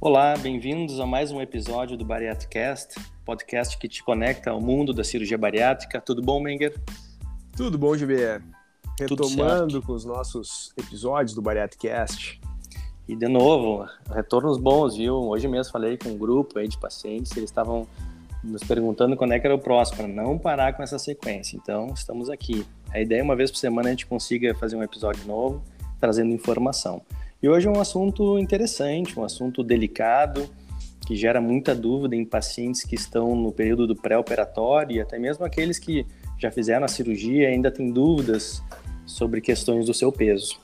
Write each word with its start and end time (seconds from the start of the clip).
Olá, 0.00 0.36
bem-vindos 0.36 1.00
a 1.00 1.06
mais 1.06 1.32
um 1.32 1.40
episódio 1.40 1.96
do 1.96 2.04
Bariatricast, 2.04 2.94
podcast 3.24 3.76
que 3.76 3.88
te 3.88 4.00
conecta 4.00 4.52
ao 4.52 4.60
mundo 4.60 4.94
da 4.94 5.02
cirurgia 5.02 5.36
bariátrica. 5.36 6.00
Tudo 6.00 6.22
bom, 6.22 6.40
Menger? 6.40 6.72
Tudo 7.56 7.76
bom, 7.76 7.96
GB? 7.96 8.40
Retomando 9.00 9.82
com 9.82 9.92
os 9.92 10.04
nossos 10.04 10.72
episódios 10.76 11.34
do 11.34 11.42
Bariatricast. 11.42 12.40
E 13.08 13.16
de 13.16 13.26
novo, 13.26 13.86
retornos 14.14 14.56
bons, 14.56 14.96
viu? 14.96 15.14
Hoje 15.14 15.48
mesmo 15.48 15.72
falei 15.72 15.98
com 15.98 16.10
um 16.10 16.16
grupo 16.16 16.60
aí 16.60 16.68
de 16.68 16.78
pacientes, 16.78 17.36
eles 17.36 17.50
estavam 17.50 17.84
nos 18.44 18.62
perguntando 18.62 19.16
quando 19.16 19.32
é 19.32 19.40
que 19.40 19.48
era 19.48 19.56
o 19.56 19.58
próximo, 19.58 19.96
para 19.96 20.06
não 20.06 20.38
parar 20.38 20.74
com 20.74 20.82
essa 20.84 20.96
sequência. 20.96 21.56
Então, 21.56 21.88
estamos 21.92 22.30
aqui. 22.30 22.64
A 22.92 23.00
ideia 23.00 23.18
é 23.18 23.22
uma 23.24 23.34
vez 23.34 23.50
por 23.50 23.56
semana 23.56 23.88
a 23.88 23.90
gente 23.90 24.06
consiga 24.06 24.54
fazer 24.54 24.76
um 24.76 24.82
episódio 24.82 25.26
novo, 25.26 25.60
trazendo 25.98 26.32
informação. 26.32 27.02
E 27.40 27.48
hoje 27.48 27.68
é 27.68 27.70
um 27.70 27.80
assunto 27.80 28.36
interessante, 28.38 29.18
um 29.18 29.24
assunto 29.24 29.62
delicado, 29.62 30.48
que 31.06 31.14
gera 31.14 31.40
muita 31.40 31.74
dúvida 31.74 32.16
em 32.16 32.24
pacientes 32.24 32.82
que 32.82 32.96
estão 32.96 33.36
no 33.36 33.52
período 33.52 33.86
do 33.86 33.94
pré-operatório 33.94 34.96
e 34.96 35.00
até 35.00 35.18
mesmo 35.18 35.44
aqueles 35.44 35.78
que 35.78 36.04
já 36.36 36.50
fizeram 36.50 36.84
a 36.84 36.88
cirurgia 36.88 37.44
e 37.44 37.46
ainda 37.46 37.70
têm 37.70 37.92
dúvidas 37.92 38.60
sobre 39.06 39.40
questões 39.40 39.86
do 39.86 39.94
seu 39.94 40.10
peso. 40.10 40.58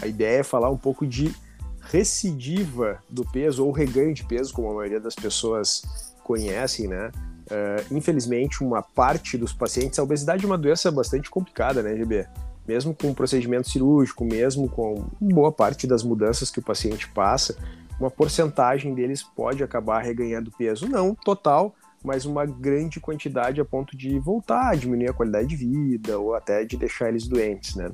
A 0.00 0.06
ideia 0.06 0.40
é 0.40 0.42
falar 0.42 0.70
um 0.70 0.76
pouco 0.76 1.06
de 1.06 1.34
recidiva 1.80 2.98
do 3.08 3.24
peso 3.24 3.64
ou 3.64 3.72
reganho 3.72 4.12
de 4.12 4.24
peso, 4.24 4.52
como 4.52 4.70
a 4.70 4.74
maioria 4.74 5.00
das 5.00 5.14
pessoas 5.14 5.82
conhecem, 6.22 6.86
né? 6.86 7.10
Uh, 7.44 7.94
infelizmente, 7.94 8.62
uma 8.62 8.82
parte 8.82 9.36
dos 9.36 9.52
pacientes, 9.52 9.98
a 9.98 10.02
obesidade 10.02 10.44
é 10.44 10.46
uma 10.46 10.56
doença 10.58 10.90
bastante 10.90 11.30
complicada, 11.30 11.82
né, 11.82 11.96
GB? 11.96 12.26
Mesmo 12.66 12.94
com 12.94 13.10
o 13.10 13.14
procedimento 13.14 13.68
cirúrgico, 13.68 14.24
mesmo 14.24 14.68
com 14.68 15.06
boa 15.20 15.52
parte 15.52 15.86
das 15.86 16.02
mudanças 16.02 16.50
que 16.50 16.58
o 16.58 16.62
paciente 16.62 17.08
passa, 17.08 17.56
uma 17.98 18.10
porcentagem 18.10 18.94
deles 18.94 19.22
pode 19.22 19.62
acabar 19.62 20.00
reganhando 20.00 20.50
peso, 20.50 20.88
não 20.88 21.14
total, 21.14 21.74
mas 22.04 22.26
uma 22.26 22.44
grande 22.44 23.00
quantidade 23.00 23.60
a 23.60 23.64
ponto 23.64 23.96
de 23.96 24.18
voltar 24.18 24.72
a 24.72 24.74
diminuir 24.74 25.08
a 25.08 25.12
qualidade 25.14 25.48
de 25.48 25.56
vida 25.56 26.18
ou 26.18 26.34
até 26.34 26.62
de 26.64 26.76
deixar 26.76 27.08
eles 27.08 27.26
doentes, 27.26 27.74
né? 27.76 27.90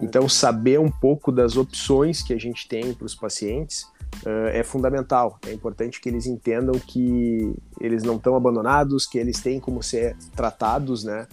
Então, 0.00 0.26
saber 0.28 0.80
um 0.80 0.90
pouco 0.90 1.30
das 1.30 1.58
opções 1.58 2.22
que 2.22 2.32
a 2.32 2.38
gente 2.38 2.66
tem 2.66 2.94
para 2.94 3.04
os 3.04 3.14
pacientes 3.14 3.82
uh, 4.24 4.48
é 4.52 4.62
fundamental. 4.62 5.38
É 5.46 5.52
importante 5.52 6.00
que 6.00 6.08
eles 6.08 6.26
entendam 6.26 6.74
que 6.78 7.54
eles 7.78 8.02
não 8.02 8.16
estão 8.16 8.34
abandonados, 8.34 9.06
que 9.06 9.18
eles 9.18 9.40
têm 9.40 9.60
como 9.60 9.82
ser 9.82 10.16
tratados, 10.34 11.04
né? 11.04 11.26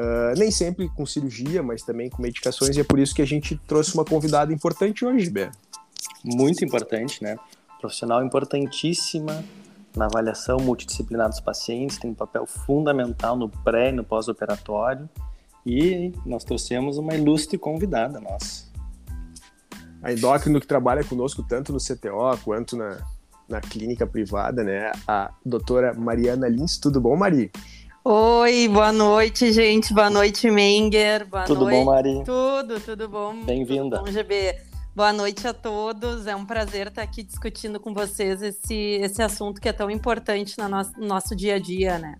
Uh, 0.00 0.38
nem 0.38 0.50
sempre 0.50 0.88
com 0.88 1.04
cirurgia, 1.04 1.62
mas 1.62 1.82
também 1.82 2.08
com 2.08 2.22
medicações, 2.22 2.74
e 2.74 2.80
é 2.80 2.84
por 2.84 2.98
isso 2.98 3.14
que 3.14 3.20
a 3.20 3.26
gente 3.26 3.60
trouxe 3.66 3.92
uma 3.92 4.04
convidada 4.04 4.50
importante 4.50 5.04
hoje, 5.04 5.28
Bé. 5.28 5.50
Muito 6.24 6.64
importante, 6.64 7.22
né? 7.22 7.36
Profissional 7.78 8.24
importantíssima 8.24 9.44
na 9.94 10.06
avaliação 10.06 10.58
multidisciplinar 10.58 11.28
dos 11.28 11.40
pacientes, 11.40 11.98
tem 11.98 12.12
um 12.12 12.14
papel 12.14 12.46
fundamental 12.46 13.36
no 13.36 13.50
pré 13.50 13.90
e 13.90 13.92
no 13.92 14.02
pós-operatório, 14.02 15.06
e 15.66 16.14
nós 16.24 16.44
trouxemos 16.44 16.96
uma 16.96 17.14
ilustre 17.14 17.58
convidada 17.58 18.18
nossa. 18.20 18.70
A 20.02 20.12
endócrino 20.12 20.60
que 20.60 20.66
trabalha 20.66 21.04
conosco 21.04 21.42
tanto 21.42 21.74
no 21.74 21.78
CTO 21.78 22.38
quanto 22.42 22.74
na, 22.74 23.04
na 23.46 23.60
clínica 23.60 24.06
privada, 24.06 24.64
né? 24.64 24.92
A 25.06 25.30
doutora 25.44 25.92
Mariana 25.92 26.48
Lins. 26.48 26.78
Tudo 26.78 27.02
bom, 27.02 27.14
Mari? 27.16 27.50
Oi, 28.02 28.66
boa 28.66 28.92
noite, 28.92 29.52
gente. 29.52 29.92
Boa 29.92 30.08
noite, 30.08 30.50
Menger. 30.50 31.26
Boa 31.26 31.44
tudo 31.44 31.66
noite. 31.66 31.76
bom, 31.76 31.84
Mari? 31.84 32.24
Tudo, 32.24 32.80
tudo 32.80 33.06
bom. 33.06 33.44
Bem-vinda. 33.44 33.98
Bom, 33.98 34.10
GB. 34.10 34.56
Boa 34.96 35.12
noite 35.12 35.46
a 35.46 35.52
todos. 35.52 36.26
É 36.26 36.34
um 36.34 36.46
prazer 36.46 36.86
estar 36.86 37.02
aqui 37.02 37.22
discutindo 37.22 37.78
com 37.78 37.92
vocês 37.92 38.40
esse, 38.40 38.74
esse 38.74 39.20
assunto 39.20 39.60
que 39.60 39.68
é 39.68 39.72
tão 39.72 39.90
importante 39.90 40.58
no 40.58 40.66
nosso, 40.66 40.98
no 40.98 41.06
nosso 41.06 41.36
dia 41.36 41.56
a 41.56 41.58
dia, 41.58 41.98
né? 41.98 42.16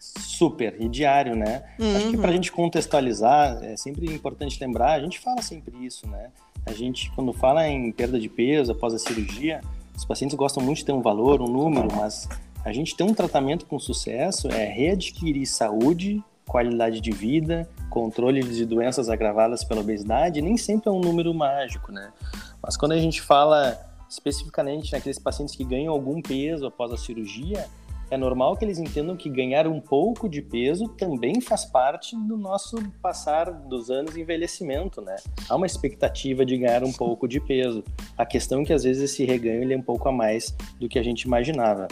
Super, 0.00 0.74
e 0.80 0.88
diário, 0.88 1.36
né? 1.36 1.62
Uhum. 1.78 1.96
Acho 1.96 2.10
que 2.12 2.16
para 2.16 2.30
a 2.30 2.32
gente 2.32 2.50
contextualizar, 2.50 3.62
é 3.62 3.76
sempre 3.76 4.06
importante 4.06 4.58
lembrar, 4.58 4.92
a 4.92 5.00
gente 5.00 5.20
fala 5.20 5.42
sempre 5.42 5.76
isso, 5.84 6.08
né? 6.08 6.30
A 6.64 6.72
gente, 6.72 7.12
quando 7.14 7.34
fala 7.34 7.68
em 7.68 7.92
perda 7.92 8.18
de 8.18 8.30
peso 8.30 8.72
após 8.72 8.94
a 8.94 8.98
cirurgia, 8.98 9.60
os 9.94 10.06
pacientes 10.06 10.34
gostam 10.34 10.64
muito 10.64 10.78
de 10.78 10.86
ter 10.86 10.92
um 10.92 11.02
valor, 11.02 11.42
um 11.42 11.48
número, 11.48 11.88
mas 11.94 12.26
a 12.66 12.72
gente 12.72 12.96
ter 12.96 13.04
um 13.04 13.14
tratamento 13.14 13.64
com 13.64 13.78
sucesso 13.78 14.48
é 14.48 14.64
readquirir 14.64 15.46
saúde, 15.46 16.20
qualidade 16.44 17.00
de 17.00 17.12
vida, 17.12 17.70
controle 17.88 18.42
de 18.42 18.66
doenças 18.66 19.08
agravadas 19.08 19.62
pela 19.62 19.82
obesidade, 19.82 20.42
nem 20.42 20.56
sempre 20.56 20.88
é 20.88 20.92
um 20.92 20.98
número 20.98 21.32
mágico, 21.32 21.92
né? 21.92 22.12
Mas 22.60 22.76
quando 22.76 22.90
a 22.90 22.98
gente 22.98 23.22
fala 23.22 23.80
especificamente 24.10 24.90
naqueles 24.90 25.16
pacientes 25.16 25.54
que 25.54 25.62
ganham 25.62 25.92
algum 25.92 26.20
peso 26.20 26.66
após 26.66 26.92
a 26.92 26.96
cirurgia, 26.96 27.68
é 28.10 28.16
normal 28.16 28.56
que 28.56 28.64
eles 28.64 28.78
entendam 28.78 29.16
que 29.16 29.28
ganhar 29.28 29.66
um 29.66 29.80
pouco 29.80 30.28
de 30.28 30.40
peso 30.40 30.88
também 30.88 31.40
faz 31.40 31.64
parte 31.64 32.16
do 32.16 32.36
nosso 32.36 32.76
passar 33.02 33.50
dos 33.50 33.90
anos 33.90 34.16
envelhecimento, 34.16 35.00
né? 35.00 35.16
Há 35.48 35.56
uma 35.56 35.66
expectativa 35.66 36.44
de 36.44 36.56
ganhar 36.56 36.84
um 36.84 36.92
pouco 36.92 37.26
de 37.26 37.40
peso. 37.40 37.82
A 38.16 38.24
questão 38.24 38.60
é 38.60 38.64
que 38.64 38.72
às 38.72 38.84
vezes 38.84 39.10
esse 39.10 39.24
reganho 39.24 39.62
ele 39.62 39.74
é 39.74 39.76
um 39.76 39.82
pouco 39.82 40.08
a 40.08 40.12
mais 40.12 40.54
do 40.78 40.88
que 40.88 40.98
a 40.98 41.02
gente 41.02 41.22
imaginava. 41.22 41.88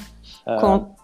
Ah, 0.47 0.61
com... 0.61 0.95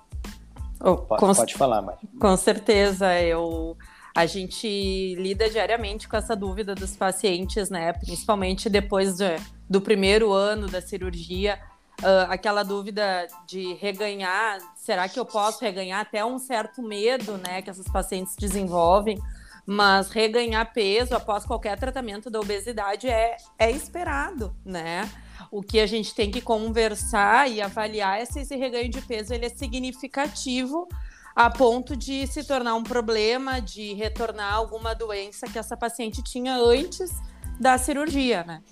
Oh, 0.83 0.97
pode, 0.97 1.21
com... 1.21 1.35
pode 1.35 1.55
falar, 1.55 1.83
Mari. 1.83 1.99
Com 2.19 2.37
certeza, 2.37 3.21
eu 3.21 3.77
a 4.15 4.27
gente 4.27 5.15
lida 5.15 5.49
diariamente 5.49 6.09
com 6.09 6.17
essa 6.17 6.35
dúvida 6.35 6.75
dos 6.75 6.97
pacientes, 6.97 7.71
né? 7.71 7.93
Principalmente 7.93 8.69
depois 8.69 9.19
do, 9.19 9.25
do 9.69 9.81
primeiro 9.81 10.33
ano 10.33 10.67
da 10.67 10.81
cirurgia 10.81 11.59
uh, 12.01 12.31
aquela 12.31 12.63
dúvida 12.63 13.27
de 13.47 13.75
reganhar, 13.75 14.59
será 14.77 15.09
que 15.09 15.19
eu 15.19 15.25
posso 15.25 15.63
reganhar? 15.63 16.01
Até 16.01 16.25
um 16.25 16.39
certo 16.39 16.83
medo, 16.83 17.39
né, 17.39 17.63
que 17.63 17.71
essas 17.71 17.87
pacientes 17.87 18.37
desenvolvem, 18.37 19.19
mas 19.67 20.11
reganhar 20.11 20.73
peso 20.73 21.15
após 21.15 21.45
qualquer 21.45 21.79
tratamento 21.79 22.31
da 22.31 22.41
obesidade 22.41 23.09
é, 23.09 23.37
é 23.59 23.71
esperado, 23.71 24.55
né? 24.65 25.09
O 25.51 25.63
que 25.63 25.81
a 25.81 25.87
gente 25.87 26.15
tem 26.15 26.31
que 26.31 26.41
conversar 26.41 27.51
e 27.51 27.61
avaliar 27.61 28.21
é 28.21 28.25
se 28.25 28.41
esse 28.41 28.57
reganho 28.57 28.89
de 28.89 29.01
peso 29.01 29.33
ele 29.33 29.47
é 29.47 29.49
significativo 29.49 30.89
a 31.35 31.49
ponto 31.49 31.97
de 31.97 32.27
se 32.27 32.45
tornar 32.45 32.75
um 32.75 32.83
problema, 32.83 33.61
de 33.61 33.95
retornar 33.95 34.55
alguma 34.55 34.95
doença 34.95 35.47
que 35.47 35.59
essa 35.59 35.77
paciente 35.77 36.23
tinha 36.23 36.57
antes 36.57 37.11
da 37.59 37.79
cirurgia, 37.79 38.43
né? 38.45 38.63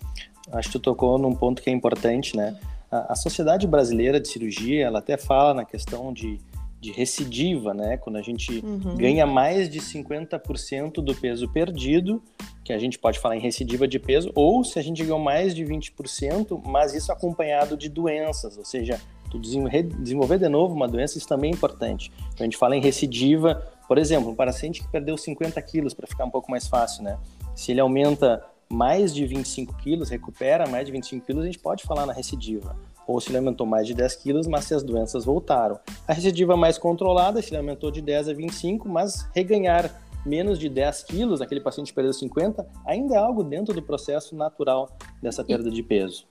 Acho 0.52 0.68
que 0.68 0.72
tu 0.72 0.80
tocou 0.80 1.18
num 1.18 1.34
ponto 1.34 1.62
que 1.62 1.70
é 1.70 1.72
importante, 1.72 2.36
né? 2.36 2.58
A, 2.90 3.12
a 3.12 3.14
Sociedade 3.14 3.66
Brasileira 3.66 4.20
de 4.20 4.28
Cirurgia, 4.28 4.86
ela 4.86 4.98
até 4.98 5.16
fala 5.16 5.54
na 5.54 5.64
questão 5.64 6.12
de, 6.12 6.40
de 6.80 6.92
recidiva, 6.92 7.74
né? 7.74 7.96
Quando 7.96 8.16
a 8.16 8.22
gente 8.22 8.64
uhum. 8.64 8.96
ganha 8.96 9.26
mais 9.26 9.68
de 9.68 9.80
50% 9.80 10.94
do 11.02 11.14
peso 11.14 11.48
perdido, 11.48 12.22
que 12.64 12.72
a 12.72 12.78
gente 12.78 12.98
pode 12.98 13.18
falar 13.18 13.36
em 13.36 13.40
recidiva 13.40 13.88
de 13.88 13.98
peso, 13.98 14.30
ou 14.34 14.62
se 14.62 14.78
a 14.78 14.82
gente 14.82 15.02
ganhou 15.02 15.18
mais 15.18 15.54
de 15.54 15.64
20%, 15.64 16.60
mas 16.66 16.94
isso 16.94 17.10
acompanhado 17.10 17.76
de 17.76 17.88
doenças, 17.88 18.58
ou 18.58 18.64
seja, 18.64 19.00
tu 19.30 19.38
desenvolver 19.38 20.38
de 20.38 20.48
novo 20.48 20.74
uma 20.74 20.88
doença, 20.88 21.18
isso 21.18 21.28
também 21.28 21.50
é 21.50 21.54
importante. 21.54 22.12
Então 22.32 22.40
a 22.40 22.44
gente 22.44 22.56
fala 22.56 22.76
em 22.76 22.80
recidiva, 22.80 23.62
por 23.86 23.98
exemplo, 23.98 24.30
um 24.30 24.34
paciente 24.34 24.82
que 24.82 24.88
perdeu 24.88 25.16
50 25.16 25.60
quilos, 25.62 25.94
para 25.94 26.06
ficar 26.06 26.24
um 26.24 26.30
pouco 26.30 26.50
mais 26.50 26.66
fácil, 26.66 27.02
né? 27.02 27.18
Se 27.54 27.72
ele 27.72 27.80
aumenta 27.80 28.42
mais 28.70 29.14
de 29.14 29.26
25 29.26 29.74
quilos, 29.76 30.10
recupera 30.10 30.68
mais 30.68 30.86
de 30.86 30.92
25 30.92 31.24
quilos, 31.24 31.42
a 31.42 31.46
gente 31.46 31.58
pode 31.58 31.84
falar 31.84 32.06
na 32.06 32.12
recidiva. 32.12 32.76
Ou 33.06 33.20
se 33.20 33.30
ele 33.30 33.38
aumentou 33.38 33.66
mais 33.66 33.86
de 33.86 33.94
10 33.94 34.16
quilos, 34.16 34.46
mas 34.46 34.64
se 34.64 34.74
as 34.74 34.82
doenças 34.82 35.24
voltaram. 35.24 35.80
A 36.06 36.12
recidiva 36.12 36.56
mais 36.56 36.76
controlada, 36.76 37.40
se 37.40 37.50
ele 37.50 37.56
aumentou 37.56 37.90
de 37.90 38.02
10 38.02 38.28
a 38.28 38.34
25, 38.34 38.88
mas 38.88 39.26
reganhar 39.34 39.90
menos 40.26 40.58
de 40.58 40.68
10 40.68 41.04
quilos, 41.04 41.40
aquele 41.40 41.60
paciente 41.60 41.92
perdeu 41.92 42.12
50, 42.12 42.66
ainda 42.84 43.14
é 43.14 43.18
algo 43.18 43.42
dentro 43.42 43.72
do 43.72 43.82
processo 43.82 44.36
natural 44.36 44.90
dessa 45.22 45.42
perda 45.42 45.70
de 45.70 45.82
peso. 45.82 46.26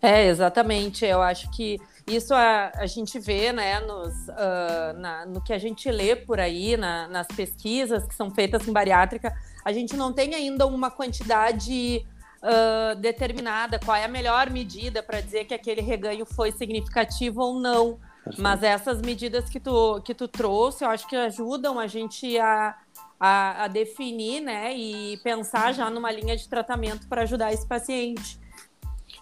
É, 0.00 0.26
exatamente. 0.26 1.04
Eu 1.04 1.22
acho 1.22 1.50
que 1.50 1.78
isso 2.06 2.34
a, 2.34 2.70
a 2.74 2.86
gente 2.86 3.18
vê 3.18 3.52
né, 3.52 3.80
nos, 3.80 4.12
uh, 4.28 4.98
na, 4.98 5.24
no 5.24 5.42
que 5.42 5.52
a 5.52 5.58
gente 5.58 5.90
lê 5.90 6.14
por 6.14 6.38
aí, 6.38 6.76
na, 6.76 7.08
nas 7.08 7.26
pesquisas 7.26 8.06
que 8.06 8.14
são 8.14 8.30
feitas 8.30 8.68
em 8.68 8.72
bariátrica, 8.72 9.34
a 9.64 9.72
gente 9.72 9.96
não 9.96 10.12
tem 10.12 10.34
ainda 10.34 10.66
uma 10.66 10.90
quantidade 10.90 12.04
uh, 12.42 12.94
determinada, 12.96 13.78
qual 13.78 13.96
é 13.96 14.04
a 14.04 14.08
melhor 14.08 14.50
medida 14.50 15.02
para 15.02 15.20
dizer 15.20 15.44
que 15.46 15.54
aquele 15.54 15.80
reganho 15.80 16.26
foi 16.26 16.52
significativo 16.52 17.40
ou 17.40 17.58
não. 17.58 17.98
Mas 18.38 18.62
essas 18.62 19.02
medidas 19.02 19.48
que 19.50 19.60
tu, 19.60 20.00
que 20.02 20.14
tu 20.14 20.26
trouxe, 20.26 20.82
eu 20.82 20.88
acho 20.88 21.06
que 21.06 21.14
ajudam 21.14 21.78
a 21.78 21.86
gente 21.86 22.38
a, 22.38 22.74
a, 23.20 23.64
a 23.64 23.68
definir 23.68 24.40
né, 24.40 24.74
e 24.74 25.18
pensar 25.18 25.72
já 25.72 25.90
numa 25.90 26.10
linha 26.10 26.34
de 26.36 26.48
tratamento 26.48 27.06
para 27.06 27.22
ajudar 27.22 27.52
esse 27.52 27.66
paciente. 27.66 28.38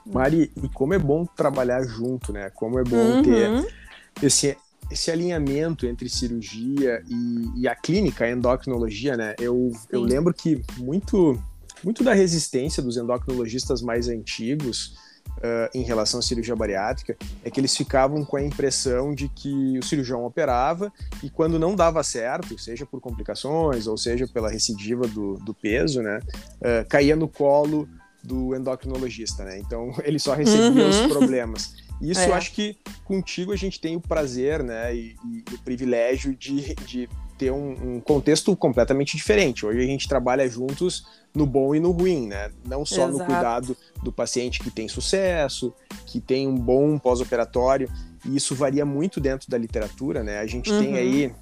Mari, 0.06 0.52
e 0.62 0.68
como 0.68 0.94
é 0.94 0.98
bom 0.98 1.24
trabalhar 1.24 1.82
junto, 1.82 2.32
né? 2.32 2.50
Como 2.50 2.78
é 2.78 2.84
bom 2.84 2.96
uhum. 2.96 3.22
ter 3.22 3.74
esse, 4.22 4.56
esse 4.92 5.10
alinhamento 5.10 5.86
entre 5.86 6.08
cirurgia 6.08 7.02
e, 7.08 7.62
e, 7.62 7.68
a 7.68 7.74
clínica, 7.74 8.24
a 8.24 8.30
endocrinologia, 8.30 9.16
né? 9.16 9.34
Eu, 9.40 9.72
eu 9.90 10.02
lembro 10.02 10.32
que 10.32 10.62
muito, 10.78 11.42
muito 11.82 12.04
da 12.04 12.12
resistência 12.12 12.82
dos 12.82 12.96
endocrinologistas 12.96 13.82
mais 13.82 14.08
antigos 14.08 14.94
uh, 15.38 15.68
em 15.74 15.82
relação 15.82 16.20
à 16.20 16.22
cirurgia 16.22 16.54
bariátrica 16.54 17.16
é 17.44 17.50
que 17.50 17.58
eles 17.58 17.76
ficavam 17.76 18.24
com 18.24 18.36
a 18.36 18.42
impressão 18.42 19.14
de 19.14 19.28
que 19.28 19.78
o 19.78 19.82
cirurgião 19.82 20.24
operava 20.24 20.92
e 21.22 21.30
quando 21.30 21.58
não 21.58 21.74
dava 21.74 22.02
certo, 22.02 22.58
seja 22.58 22.84
por 22.84 23.00
complicações 23.00 23.86
ou 23.86 23.96
seja 23.96 24.26
pela 24.28 24.50
recidiva 24.50 25.06
do, 25.06 25.34
do 25.38 25.54
peso, 25.54 26.02
né, 26.02 26.20
uh, 26.60 26.88
caía 26.88 27.16
no 27.16 27.28
colo 27.28 27.88
do 28.22 28.54
endocrinologista, 28.54 29.44
né? 29.44 29.58
Então 29.58 29.92
ele 30.04 30.18
só 30.18 30.34
recebia 30.34 30.84
uhum. 30.84 30.90
os 30.90 31.00
problemas. 31.12 31.82
Isso 32.02 32.20
é. 32.20 32.28
eu 32.28 32.34
acho 32.34 32.52
que 32.52 32.76
contigo 33.04 33.52
a 33.52 33.56
gente 33.56 33.80
tem 33.80 33.96
o 33.96 34.00
prazer, 34.00 34.62
né, 34.62 34.94
e, 34.94 35.14
e 35.24 35.54
o 35.54 35.58
privilégio 35.58 36.34
de, 36.34 36.74
de 36.86 37.08
ter 37.38 37.50
um, 37.50 37.96
um, 37.96 38.00
contexto 38.00 38.54
completamente 38.56 39.16
diferente. 39.16 39.64
Hoje 39.64 39.80
a 39.80 39.86
gente 39.86 40.08
trabalha 40.08 40.48
juntos 40.48 41.06
no 41.34 41.46
bom 41.46 41.74
e 41.74 41.80
no 41.80 41.90
ruim, 41.90 42.26
né? 42.26 42.50
Não 42.64 42.84
só 42.84 43.08
Exato. 43.08 43.18
no 43.18 43.24
cuidado 43.24 43.76
do 44.02 44.12
paciente 44.12 44.60
que 44.60 44.70
tem 44.70 44.86
sucesso, 44.88 45.74
que 46.06 46.20
tem 46.20 46.46
um 46.46 46.54
bom 46.54 46.98
pós-operatório, 46.98 47.90
e 48.24 48.36
isso 48.36 48.54
varia 48.54 48.84
muito 48.84 49.20
dentro 49.20 49.50
da 49.50 49.58
literatura, 49.58 50.22
né? 50.22 50.38
A 50.38 50.46
gente 50.46 50.70
uhum. 50.70 50.80
tem 50.80 50.96
aí 50.96 51.34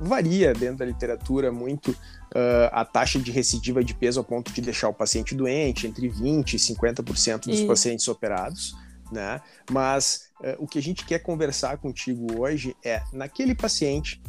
varia 0.00 0.52
dentro 0.52 0.78
da 0.78 0.84
literatura 0.84 1.52
muito 1.52 1.92
uh, 1.92 2.68
a 2.72 2.84
taxa 2.84 3.18
de 3.18 3.30
recidiva 3.30 3.84
de 3.84 3.94
peso 3.94 4.18
ao 4.18 4.24
ponto 4.24 4.52
de 4.52 4.60
deixar 4.60 4.88
o 4.88 4.94
paciente 4.94 5.34
doente, 5.34 5.86
entre 5.86 6.08
20% 6.08 6.54
e 6.54 6.56
50% 6.56 7.46
dos 7.46 7.58
Isso. 7.58 7.66
pacientes 7.66 8.08
operados, 8.08 8.74
né? 9.10 9.40
Mas 9.70 10.30
uh, 10.40 10.62
o 10.62 10.66
que 10.66 10.78
a 10.78 10.82
gente 10.82 11.04
quer 11.04 11.20
conversar 11.20 11.78
contigo 11.78 12.40
hoje 12.40 12.76
é 12.84 13.02
naquele 13.12 13.54
paciente 13.54 14.20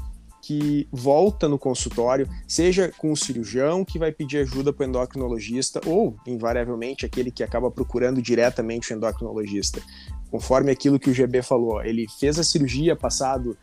que 0.46 0.88
volta 0.92 1.50
no 1.50 1.58
consultório, 1.58 2.30
seja 2.48 2.94
com 3.00 3.12
o 3.12 3.18
cirurgião 3.18 3.84
que 3.84 3.98
vai 3.98 4.12
pedir 4.12 4.38
ajuda 4.38 4.72
para 4.72 4.86
o 4.86 4.90
endocrinologista, 4.90 5.82
ou, 5.88 6.16
invariavelmente, 6.28 7.04
aquele 7.04 7.32
que 7.32 7.44
acaba 7.44 7.72
procurando 7.72 8.22
diretamente 8.22 8.94
o 8.94 8.96
endocrinologista. 8.96 9.82
Conforme 10.30 10.70
aquilo 10.70 11.00
que 11.00 11.10
o 11.10 11.14
GB 11.16 11.42
falou, 11.42 11.84
ele 11.84 12.06
fez 12.20 12.38
a 12.38 12.44
cirurgia 12.44 12.96
passado 12.96 13.58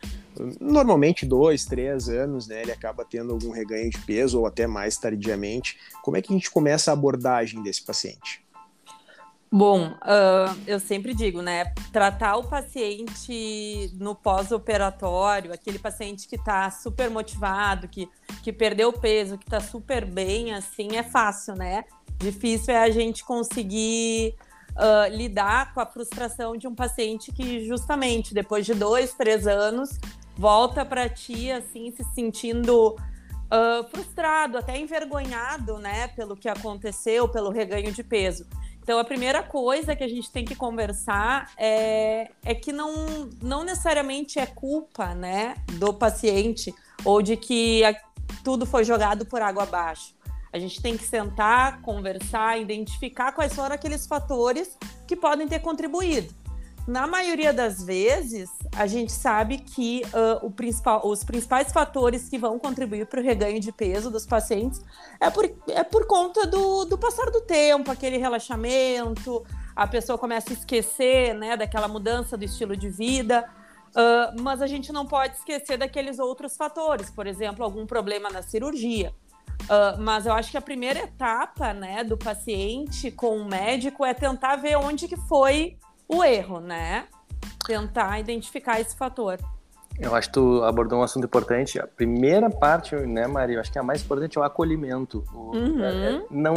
normalmente 0.59 1.25
dois, 1.25 1.63
três 1.63 2.09
anos, 2.09 2.47
né? 2.47 2.63
Ele 2.63 2.71
acaba 2.71 3.05
tendo 3.05 3.31
algum 3.31 3.51
reganho 3.51 3.89
de 3.89 3.99
peso 3.99 4.39
ou 4.39 4.45
até 4.45 4.67
mais 4.67 4.97
tardiamente. 4.97 5.77
Como 6.01 6.17
é 6.17 6.21
que 6.21 6.33
a 6.33 6.35
gente 6.35 6.51
começa 6.51 6.91
a 6.91 6.93
abordagem 6.93 7.63
desse 7.63 7.83
paciente? 7.83 8.43
Bom, 9.55 9.89
uh, 9.89 10.59
eu 10.65 10.79
sempre 10.79 11.13
digo, 11.13 11.39
né? 11.39 11.75
Tratar 11.91 12.37
o 12.37 12.43
paciente 12.43 13.91
no 13.99 14.15
pós-operatório, 14.15 15.53
aquele 15.53 15.77
paciente 15.77 16.27
que 16.27 16.37
está 16.37 16.71
super 16.71 17.07
motivado, 17.11 17.87
que, 17.87 18.09
que 18.41 18.51
perdeu 18.51 18.91
peso, 18.91 19.37
que 19.37 19.45
está 19.45 19.59
super 19.59 20.05
bem, 20.05 20.55
assim, 20.55 20.95
é 20.97 21.03
fácil, 21.03 21.53
né? 21.53 21.83
Difícil 22.17 22.73
é 22.73 22.81
a 22.81 22.89
gente 22.89 23.23
conseguir 23.23 24.33
uh, 24.71 25.15
lidar 25.15 25.71
com 25.75 25.81
a 25.81 25.85
frustração 25.85 26.57
de 26.57 26.67
um 26.67 26.73
paciente 26.73 27.31
que, 27.31 27.63
justamente, 27.67 28.33
depois 28.33 28.65
de 28.65 28.73
dois, 28.73 29.13
três 29.13 29.45
anos, 29.45 29.99
volta 30.35 30.83
para 30.83 31.07
ti, 31.07 31.51
assim, 31.51 31.93
se 31.95 32.03
sentindo 32.15 32.95
uh, 33.53 33.87
frustrado, 33.91 34.57
até 34.57 34.79
envergonhado, 34.79 35.77
né? 35.77 36.07
Pelo 36.07 36.35
que 36.35 36.49
aconteceu, 36.49 37.29
pelo 37.29 37.51
reganho 37.51 37.91
de 37.91 38.03
peso. 38.03 38.47
Então, 38.83 38.99
a 38.99 39.03
primeira 39.05 39.41
coisa 39.41 39.95
que 39.95 40.03
a 40.03 40.07
gente 40.09 40.29
tem 40.29 40.43
que 40.43 40.55
conversar 40.55 41.49
é, 41.57 42.29
é 42.43 42.53
que 42.53 42.73
não, 42.73 43.29
não 43.41 43.63
necessariamente 43.63 44.39
é 44.39 44.45
culpa 44.45 45.15
né, 45.15 45.55
do 45.79 45.93
paciente 45.93 46.75
ou 47.05 47.21
de 47.21 47.37
que 47.37 47.81
a, 47.85 47.95
tudo 48.43 48.65
foi 48.65 48.83
jogado 48.83 49.25
por 49.25 49.41
água 49.41 49.63
abaixo. 49.63 50.13
A 50.51 50.59
gente 50.59 50.81
tem 50.81 50.97
que 50.97 51.05
sentar, 51.05 51.81
conversar, 51.81 52.59
identificar 52.59 53.31
quais 53.31 53.55
foram 53.55 53.73
aqueles 53.73 54.05
fatores 54.05 54.77
que 55.07 55.15
podem 55.15 55.47
ter 55.47 55.59
contribuído. 55.59 56.33
Na 56.85 57.07
maioria 57.07 57.53
das 57.53 57.81
vezes, 57.81 58.49
a 58.75 58.85
gente 58.85 59.11
sabe 59.13 59.57
que 59.57 60.01
uh, 60.43 60.51
principal, 60.51 61.01
os 61.05 61.23
principais 61.23 61.71
fatores 61.71 62.27
que 62.27 62.37
vão 62.37 62.59
contribuir 62.59 63.05
para 63.05 63.21
o 63.21 63.23
reganho 63.23 63.59
de 63.59 63.71
peso 63.71 64.11
dos 64.11 64.25
pacientes 64.25 64.81
é 65.19 65.29
por, 65.29 65.49
é 65.69 65.83
por 65.83 66.05
conta 66.05 66.45
do, 66.45 66.83
do 66.83 66.97
passar 66.97 67.31
do 67.31 67.39
tempo, 67.39 67.89
aquele 67.89 68.17
relaxamento, 68.17 69.45
a 69.73 69.87
pessoa 69.87 70.17
começa 70.17 70.49
a 70.49 70.53
esquecer 70.53 71.33
né, 71.33 71.55
daquela 71.55 71.87
mudança 71.87 72.35
do 72.35 72.43
estilo 72.43 72.75
de 72.75 72.89
vida. 72.89 73.49
Uh, 73.91 74.41
mas 74.41 74.61
a 74.61 74.67
gente 74.67 74.91
não 74.91 75.05
pode 75.05 75.37
esquecer 75.37 75.77
daqueles 75.77 76.19
outros 76.19 76.57
fatores, 76.57 77.09
por 77.11 77.27
exemplo, 77.27 77.63
algum 77.63 77.85
problema 77.85 78.29
na 78.29 78.41
cirurgia. 78.41 79.13
Uh, 79.63 80.01
mas 80.01 80.25
eu 80.25 80.33
acho 80.33 80.51
que 80.51 80.57
a 80.57 80.61
primeira 80.61 80.99
etapa 80.99 81.73
né, 81.73 82.03
do 82.03 82.17
paciente 82.17 83.09
com 83.09 83.37
o 83.37 83.45
médico 83.45 84.03
é 84.03 84.13
tentar 84.13 84.57
ver 84.57 84.75
onde 84.75 85.07
que 85.07 85.15
foi 85.15 85.77
o 86.07 86.23
erro, 86.23 86.59
né? 86.59 87.05
Tentar 87.65 88.19
identificar 88.19 88.79
esse 88.79 88.95
fator. 88.95 89.39
Eu 89.99 90.15
acho 90.15 90.27
que 90.27 90.33
tu 90.33 90.63
abordou 90.63 90.99
um 90.99 91.03
assunto 91.03 91.25
importante. 91.25 91.79
A 91.79 91.85
primeira 91.85 92.49
parte, 92.49 92.95
né, 92.95 93.27
Maria? 93.27 93.57
Eu 93.57 93.61
acho 93.61 93.71
que 93.71 93.77
a 93.77 93.83
mais 93.83 94.03
importante 94.03 94.37
é 94.37 94.41
o 94.41 94.43
acolhimento. 94.43 95.23
O, 95.31 95.55
uhum. 95.55 95.83
é, 95.83 96.15
é, 96.15 96.21
não, 96.31 96.53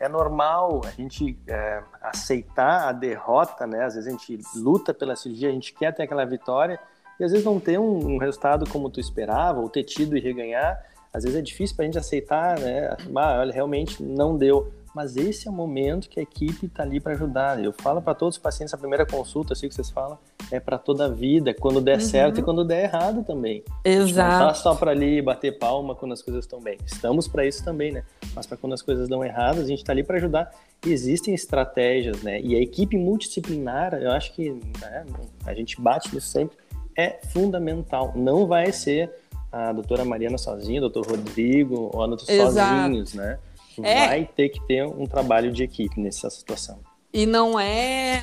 é 0.00 0.08
normal 0.08 0.80
a 0.84 0.90
gente 0.90 1.38
é, 1.46 1.82
aceitar 2.02 2.88
a 2.88 2.92
derrota, 2.92 3.66
né? 3.66 3.84
Às 3.84 3.94
vezes 3.94 4.08
a 4.08 4.10
gente 4.10 4.38
luta 4.56 4.92
pela 4.92 5.14
cirurgia, 5.14 5.48
a 5.48 5.52
gente 5.52 5.72
quer 5.72 5.94
ter 5.94 6.02
aquela 6.02 6.24
vitória, 6.24 6.80
e 7.18 7.24
às 7.24 7.30
vezes 7.30 7.46
não 7.46 7.60
ter 7.60 7.78
um, 7.78 8.14
um 8.14 8.18
resultado 8.18 8.68
como 8.68 8.90
tu 8.90 8.98
esperava, 8.98 9.60
ou 9.60 9.68
ter 9.68 9.84
tido 9.84 10.16
e 10.16 10.20
reganhar. 10.20 10.84
Às 11.12 11.24
vezes 11.24 11.38
é 11.38 11.42
difícil 11.42 11.76
para 11.76 11.84
a 11.84 11.86
gente 11.86 11.98
aceitar, 11.98 12.58
né? 12.58 12.96
Ah, 13.14 13.38
olha, 13.40 13.52
realmente 13.52 14.02
não 14.02 14.36
deu 14.36 14.72
mas 14.94 15.16
esse 15.16 15.46
é 15.46 15.50
o 15.50 15.54
momento 15.54 16.08
que 16.08 16.18
a 16.18 16.22
equipe 16.22 16.66
está 16.66 16.82
ali 16.82 17.00
para 17.00 17.12
ajudar. 17.12 17.62
Eu 17.62 17.72
falo 17.72 18.02
para 18.02 18.14
todos 18.14 18.36
os 18.36 18.42
pacientes, 18.42 18.74
a 18.74 18.78
primeira 18.78 19.06
consulta, 19.06 19.52
assim 19.52 19.68
que 19.68 19.74
vocês 19.74 19.90
falam, 19.90 20.18
é 20.50 20.58
para 20.58 20.78
toda 20.78 21.06
a 21.06 21.08
vida, 21.08 21.54
quando 21.54 21.80
der 21.80 21.98
uhum. 21.98 22.04
certo 22.04 22.40
e 22.40 22.42
quando 22.42 22.64
der 22.64 22.84
errado 22.84 23.22
também. 23.22 23.62
Exato. 23.84 24.30
Não 24.30 24.48
tá 24.48 24.54
só 24.54 24.74
para 24.74 24.90
ali 24.90 25.22
bater 25.22 25.58
palma 25.58 25.94
quando 25.94 26.12
as 26.12 26.22
coisas 26.22 26.44
estão 26.44 26.60
bem. 26.60 26.76
Estamos 26.84 27.28
para 27.28 27.46
isso 27.46 27.64
também, 27.64 27.92
né? 27.92 28.02
Mas 28.34 28.46
para 28.46 28.56
quando 28.56 28.72
as 28.72 28.82
coisas 28.82 29.08
dão 29.08 29.24
errado, 29.24 29.60
a 29.60 29.64
gente 29.64 29.78
está 29.78 29.92
ali 29.92 30.02
para 30.02 30.16
ajudar. 30.16 30.50
Existem 30.84 31.34
estratégias, 31.34 32.22
né? 32.22 32.40
E 32.40 32.56
a 32.56 32.60
equipe 32.60 32.96
multidisciplinar, 32.96 33.94
eu 33.94 34.10
acho 34.10 34.32
que 34.32 34.50
né, 34.80 35.06
a 35.46 35.54
gente 35.54 35.80
bate 35.80 36.12
nisso 36.14 36.28
sempre, 36.28 36.56
é 36.96 37.20
fundamental. 37.28 38.12
Não 38.16 38.46
vai 38.46 38.72
ser 38.72 39.10
a 39.52 39.72
doutora 39.72 40.04
Mariana 40.04 40.38
sozinha, 40.38 40.78
o 40.78 40.88
doutor 40.88 41.10
Rodrigo 41.10 41.90
ou 41.92 42.02
a 42.02 42.06
doutora 42.06 42.36
sozinhos, 42.36 43.14
né? 43.14 43.38
É. 43.84 44.06
vai 44.06 44.24
ter 44.24 44.48
que 44.48 44.60
ter 44.66 44.86
um 44.86 45.06
trabalho 45.06 45.52
de 45.52 45.62
equipe 45.62 46.00
nessa 46.00 46.30
situação. 46.30 46.80
E 47.12 47.26
não 47.26 47.58
é. 47.58 48.22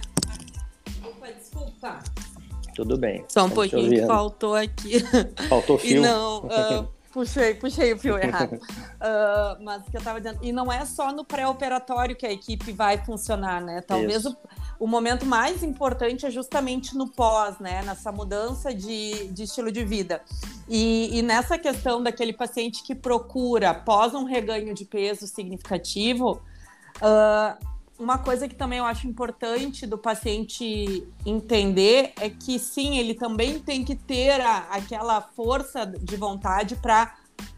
Opa, 1.04 1.28
desculpa. 1.32 2.00
Tudo 2.76 2.98
bem. 2.98 3.26
Só 3.28 3.46
um 3.46 3.50
pouquinho 3.50 3.90
que 3.90 4.06
faltou 4.06 4.56
aqui. 4.56 5.00
Faltou 5.50 5.78
fio? 5.80 5.98
E 5.98 6.00
não, 6.00 6.46
uh, 6.46 6.88
puxei, 7.12 7.54
puxei 7.54 7.94
o 7.94 7.98
fio 8.00 8.18
errado. 8.18 8.54
Uh, 8.56 9.62
mas 9.64 9.86
o 9.86 9.92
que 9.92 9.98
eu 9.98 10.00
estava 10.00 10.20
dizendo. 10.20 10.40
E 10.42 10.52
não 10.52 10.72
é 10.72 10.86
só 10.86 11.12
no 11.12 11.24
pré-operatório 11.26 12.16
que 12.16 12.26
a 12.26 12.32
equipe 12.32 12.72
vai 12.72 12.98
funcionar, 12.98 13.62
né? 13.62 13.82
Talvez 13.82 14.26
o, 14.26 14.36
o, 14.80 14.88
momento 14.88 15.26
mais 15.26 15.64
importante 15.64 16.26
é 16.26 16.32
justamente 16.32 16.96
no 16.96 17.08
pós, 17.08 17.60
né? 17.60 17.82
Nessa 17.84 18.12
mudança 18.12 18.74
de, 18.74 19.28
de 19.30 19.44
estilo 19.44 19.72
de 19.72 19.84
vida. 19.84 20.22
E, 20.68 21.18
e 21.18 21.22
nessa 21.22 21.58
questão 21.58 22.02
daquele 22.02 22.34
paciente 22.34 22.84
que 22.84 22.94
procura, 22.94 23.72
após 23.72 24.14
um 24.14 24.24
reganho 24.24 24.74
de 24.74 24.86
peso 24.86 25.28
significativo, 25.28 26.42
uh, 26.98 27.77
uma 28.00 28.18
coisa 28.18 28.48
que 28.48 28.56
também 28.56 28.80
eu 28.80 28.86
acho 28.86 29.08
importante 29.08 29.88
do 29.88 29.98
paciente 29.98 31.08
entender 31.26 32.14
é 32.20 32.30
que 32.30 32.60
sim, 32.60 32.98
ele 32.98 33.14
também 33.14 33.60
tem 33.60 33.84
que 33.84 33.96
ter 33.96 34.40
a, 34.40 34.68
aquela 34.70 35.22
força 35.22 35.86
de 35.86 36.16
vontade 36.16 36.76
para 36.76 37.16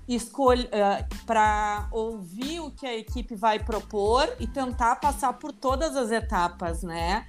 escolher, 0.07 0.67
uh, 0.67 1.25
para 1.25 1.87
ouvir 1.91 2.61
o 2.61 2.71
que 2.71 2.85
a 2.85 2.95
equipe 2.95 3.35
vai 3.35 3.59
propor 3.59 4.27
e 4.39 4.47
tentar 4.47 4.95
passar 4.95 5.33
por 5.33 5.51
todas 5.51 5.95
as 5.95 6.09
etapas, 6.09 6.83
né? 6.83 7.27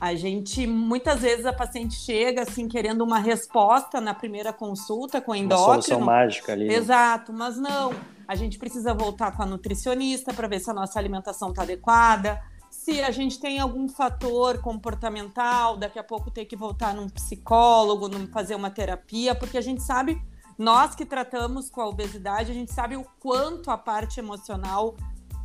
A 0.00 0.14
gente, 0.14 0.64
muitas 0.66 1.20
vezes, 1.20 1.44
a 1.44 1.52
paciente 1.52 1.94
chega 1.94 2.42
assim, 2.42 2.68
querendo 2.68 3.02
uma 3.02 3.18
resposta 3.18 4.00
na 4.00 4.14
primeira 4.14 4.52
consulta 4.52 5.20
com 5.20 5.34
endócrino. 5.34 5.72
Uma 5.72 5.82
solução 5.82 6.00
mágica 6.00 6.52
ali. 6.52 6.68
Né? 6.68 6.74
Exato, 6.74 7.32
mas 7.32 7.56
não. 7.56 7.92
A 8.26 8.36
gente 8.36 8.58
precisa 8.58 8.94
voltar 8.94 9.36
com 9.36 9.42
a 9.42 9.46
nutricionista 9.46 10.32
para 10.32 10.46
ver 10.46 10.60
se 10.60 10.70
a 10.70 10.74
nossa 10.74 10.98
alimentação 10.98 11.50
está 11.50 11.62
adequada. 11.62 12.40
Se 12.82 13.00
a 13.00 13.12
gente 13.12 13.38
tem 13.38 13.60
algum 13.60 13.88
fator 13.88 14.58
comportamental, 14.58 15.76
daqui 15.76 16.00
a 16.00 16.02
pouco 16.02 16.32
ter 16.32 16.46
que 16.46 16.56
voltar 16.56 16.92
num 16.92 17.08
psicólogo, 17.08 18.08
num, 18.08 18.26
fazer 18.26 18.56
uma 18.56 18.72
terapia, 18.72 19.36
porque 19.36 19.56
a 19.56 19.60
gente 19.60 19.80
sabe, 19.80 20.20
nós 20.58 20.92
que 20.92 21.06
tratamos 21.06 21.70
com 21.70 21.80
a 21.80 21.86
obesidade, 21.86 22.50
a 22.50 22.54
gente 22.54 22.72
sabe 22.72 22.96
o 22.96 23.06
quanto 23.20 23.70
a 23.70 23.78
parte 23.78 24.18
emocional 24.18 24.96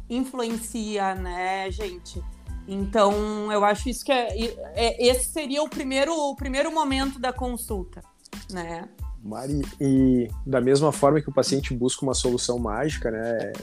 influencia, 0.10 1.14
né, 1.14 1.70
gente? 1.70 2.24
Então, 2.68 3.52
eu 3.52 3.64
acho 3.64 3.88
isso 3.88 4.04
que 4.04 4.12
é, 4.12 4.36
é, 4.74 5.08
esse 5.08 5.30
seria 5.30 5.62
o 5.62 5.70
primeiro, 5.70 6.12
o 6.16 6.36
primeiro 6.36 6.74
momento 6.74 7.20
da 7.20 7.32
consulta, 7.32 8.02
né? 8.52 8.90
Mari, 9.24 9.62
e 9.80 10.28
da 10.44 10.60
mesma 10.60 10.92
forma 10.92 11.22
que 11.22 11.30
o 11.30 11.34
paciente 11.34 11.72
busca 11.72 12.04
uma 12.04 12.16
solução 12.16 12.58
mágica, 12.58 13.12
né? 13.12 13.54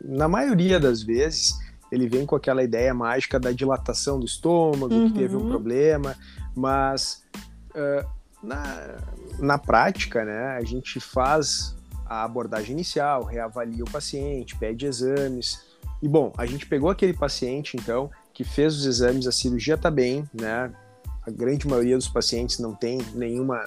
Na 0.00 0.28
maioria 0.28 0.78
das 0.78 1.02
vezes, 1.02 1.58
ele 1.94 2.08
vem 2.08 2.26
com 2.26 2.34
aquela 2.34 2.62
ideia 2.62 2.92
mágica 2.92 3.38
da 3.38 3.52
dilatação 3.52 4.18
do 4.18 4.26
estômago, 4.26 4.92
uhum. 4.92 5.12
que 5.12 5.18
teve 5.18 5.36
um 5.36 5.40
uhum. 5.40 5.48
problema, 5.48 6.16
mas 6.54 7.22
uh, 7.70 8.06
na, 8.42 8.96
na 9.38 9.58
prática, 9.58 10.24
né, 10.24 10.56
a 10.58 10.64
gente 10.64 10.98
faz 10.98 11.76
a 12.04 12.24
abordagem 12.24 12.72
inicial, 12.72 13.24
reavalia 13.24 13.84
o 13.84 13.90
paciente, 13.90 14.56
pede 14.56 14.86
exames. 14.86 15.64
E 16.02 16.08
bom, 16.08 16.32
a 16.36 16.44
gente 16.44 16.66
pegou 16.66 16.90
aquele 16.90 17.14
paciente, 17.14 17.76
então, 17.76 18.10
que 18.32 18.44
fez 18.44 18.74
os 18.74 18.84
exames, 18.84 19.26
a 19.26 19.32
cirurgia 19.32 19.74
está 19.74 19.90
bem, 19.90 20.28
né? 20.34 20.70
A 21.26 21.30
grande 21.30 21.66
maioria 21.66 21.96
dos 21.96 22.08
pacientes 22.08 22.58
não 22.58 22.74
tem 22.74 23.00
nenhuma 23.14 23.64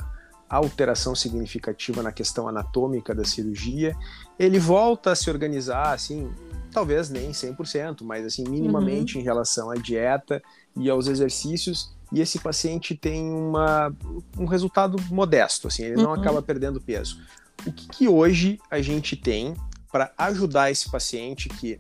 alteração 0.48 1.15
significativa 1.15 2.03
na 2.03 2.12
questão 2.12 2.48
anatômica 2.48 3.15
da 3.15 3.24
cirurgia. 3.24 3.96
Ele 4.38 4.60
volta 4.60 5.12
a 5.12 5.15
se 5.15 5.29
organizar, 5.29 5.93
assim, 5.93 6.31
talvez 6.72 7.10
nem 7.10 7.32
100%, 7.32 8.04
mas 8.04 8.26
assim, 8.26 8.44
minimamente 8.48 9.16
uhum. 9.16 9.22
em 9.22 9.24
relação 9.24 9.72
à 9.72 9.76
dieta 9.76 10.42
e 10.76 10.90
aos 10.90 11.08
exercícios, 11.08 11.96
e 12.12 12.22
esse 12.22 12.40
paciente 12.40 12.96
tem 12.96 13.30
uma, 13.30 13.94
um 14.38 14.46
resultado 14.46 14.98
modesto, 15.10 15.68
assim, 15.68 15.84
ele 15.84 15.96
não 15.96 16.12
uhum. 16.12 16.20
acaba 16.20 16.42
perdendo 16.42 16.80
peso. 16.80 17.20
O 17.66 17.72
que, 17.72 17.88
que 17.88 18.08
hoje 18.08 18.60
a 18.70 18.82
gente 18.82 19.16
tem 19.16 19.56
para 19.92 20.14
ajudar 20.18 20.70
esse 20.70 20.90
paciente 20.90 21.50
que 21.50 21.80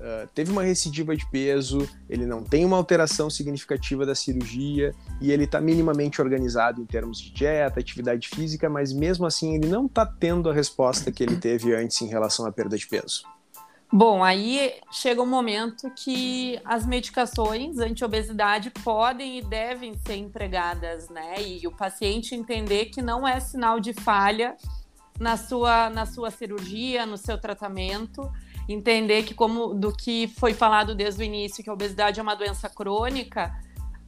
uh, 0.00 0.28
teve 0.34 0.50
uma 0.50 0.62
recidiva 0.62 1.16
de 1.16 1.28
peso, 1.30 1.86
ele 2.08 2.24
não 2.26 2.42
tem 2.42 2.64
uma 2.64 2.76
alteração 2.76 3.28
significativa 3.28 4.06
da 4.06 4.14
cirurgia 4.14 4.94
e 5.20 5.32
ele 5.32 5.44
está 5.44 5.60
minimamente 5.60 6.20
organizado 6.20 6.80
em 6.80 6.86
termos 6.86 7.20
de 7.20 7.32
dieta, 7.32 7.80
atividade 7.80 8.28
física, 8.28 8.68
mas 8.70 8.92
mesmo 8.92 9.26
assim 9.26 9.56
ele 9.56 9.68
não 9.68 9.86
está 9.86 10.06
tendo 10.06 10.48
a 10.48 10.54
resposta 10.54 11.10
que 11.10 11.22
ele 11.22 11.36
teve 11.36 11.74
antes 11.74 12.00
em 12.02 12.06
relação 12.06 12.46
à 12.46 12.52
perda 12.52 12.76
de 12.78 12.86
peso? 12.86 13.24
Bom, 13.92 14.22
aí 14.24 14.74
chega 14.90 15.22
um 15.22 15.26
momento 15.26 15.90
que 15.90 16.60
as 16.64 16.84
medicações 16.84 17.78
anti-obesidade 17.78 18.70
podem 18.70 19.38
e 19.38 19.42
devem 19.42 19.94
ser 19.94 20.16
empregadas, 20.16 21.08
né? 21.08 21.40
E 21.40 21.66
o 21.66 21.70
paciente 21.70 22.34
entender 22.34 22.86
que 22.86 23.00
não 23.00 23.26
é 23.26 23.38
sinal 23.38 23.78
de 23.78 23.92
falha 23.92 24.56
na 25.20 25.36
sua, 25.36 25.88
na 25.88 26.04
sua 26.04 26.32
cirurgia, 26.32 27.06
no 27.06 27.16
seu 27.16 27.38
tratamento, 27.38 28.30
entender 28.68 29.22
que 29.22 29.32
como 29.32 29.72
do 29.72 29.92
que 29.92 30.26
foi 30.36 30.52
falado 30.52 30.92
desde 30.92 31.22
o 31.22 31.24
início, 31.24 31.62
que 31.62 31.70
a 31.70 31.72
obesidade 31.72 32.18
é 32.18 32.22
uma 32.22 32.34
doença 32.34 32.68
crônica, 32.68 33.54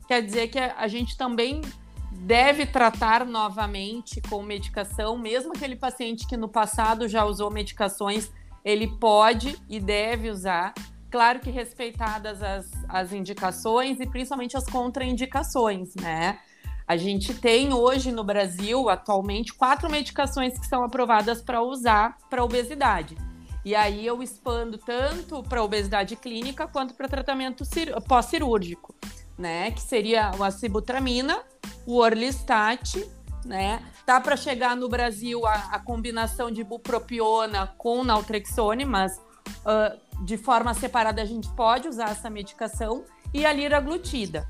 quer 0.08 0.22
dizer 0.22 0.48
que 0.48 0.58
a 0.58 0.88
gente 0.88 1.16
também 1.16 1.62
deve 2.10 2.66
tratar 2.66 3.24
novamente 3.24 4.20
com 4.22 4.42
medicação, 4.42 5.16
mesmo 5.16 5.52
aquele 5.54 5.76
paciente 5.76 6.26
que 6.26 6.36
no 6.36 6.48
passado 6.48 7.06
já 7.06 7.24
usou 7.24 7.48
medicações 7.48 8.30
ele 8.64 8.86
pode 8.98 9.56
e 9.68 9.80
deve 9.80 10.30
usar, 10.30 10.74
claro 11.10 11.40
que 11.40 11.50
respeitadas 11.50 12.42
as, 12.42 12.70
as 12.88 13.12
indicações 13.12 14.00
e 14.00 14.06
principalmente 14.06 14.56
as 14.56 14.64
contraindicações, 14.64 15.94
né? 15.94 16.38
A 16.86 16.96
gente 16.96 17.34
tem 17.34 17.72
hoje 17.74 18.10
no 18.10 18.24
Brasil, 18.24 18.88
atualmente, 18.88 19.52
quatro 19.52 19.90
medicações 19.90 20.58
que 20.58 20.66
são 20.66 20.82
aprovadas 20.82 21.42
para 21.42 21.60
usar 21.60 22.16
para 22.30 22.42
obesidade. 22.42 23.14
E 23.62 23.74
aí 23.74 24.06
eu 24.06 24.22
expando 24.22 24.78
tanto 24.78 25.42
para 25.42 25.62
obesidade 25.62 26.16
clínica 26.16 26.66
quanto 26.66 26.94
para 26.94 27.06
tratamento 27.06 27.62
pós-cirúrgico, 28.08 28.94
né? 29.36 29.70
Que 29.70 29.82
seria 29.82 30.30
a 30.30 30.50
sibutramina, 30.50 31.42
o 31.86 31.96
orlistat 31.96 32.98
né? 33.44 33.82
Tá 34.08 34.18
para 34.18 34.38
chegar 34.38 34.74
no 34.74 34.88
Brasil 34.88 35.46
a, 35.46 35.52
a, 35.70 35.78
combinação 35.78 36.50
de 36.50 36.64
bupropiona 36.64 37.66
com 37.76 38.02
naltrexone, 38.02 38.86
mas 38.86 39.18
uh, 39.18 40.24
de 40.24 40.38
forma 40.38 40.72
separada 40.72 41.20
a 41.20 41.26
gente 41.26 41.46
pode 41.50 41.88
usar 41.88 42.12
essa 42.12 42.30
medicação 42.30 43.04
e 43.34 43.44
a 43.44 43.52
liraglutida. 43.52 44.48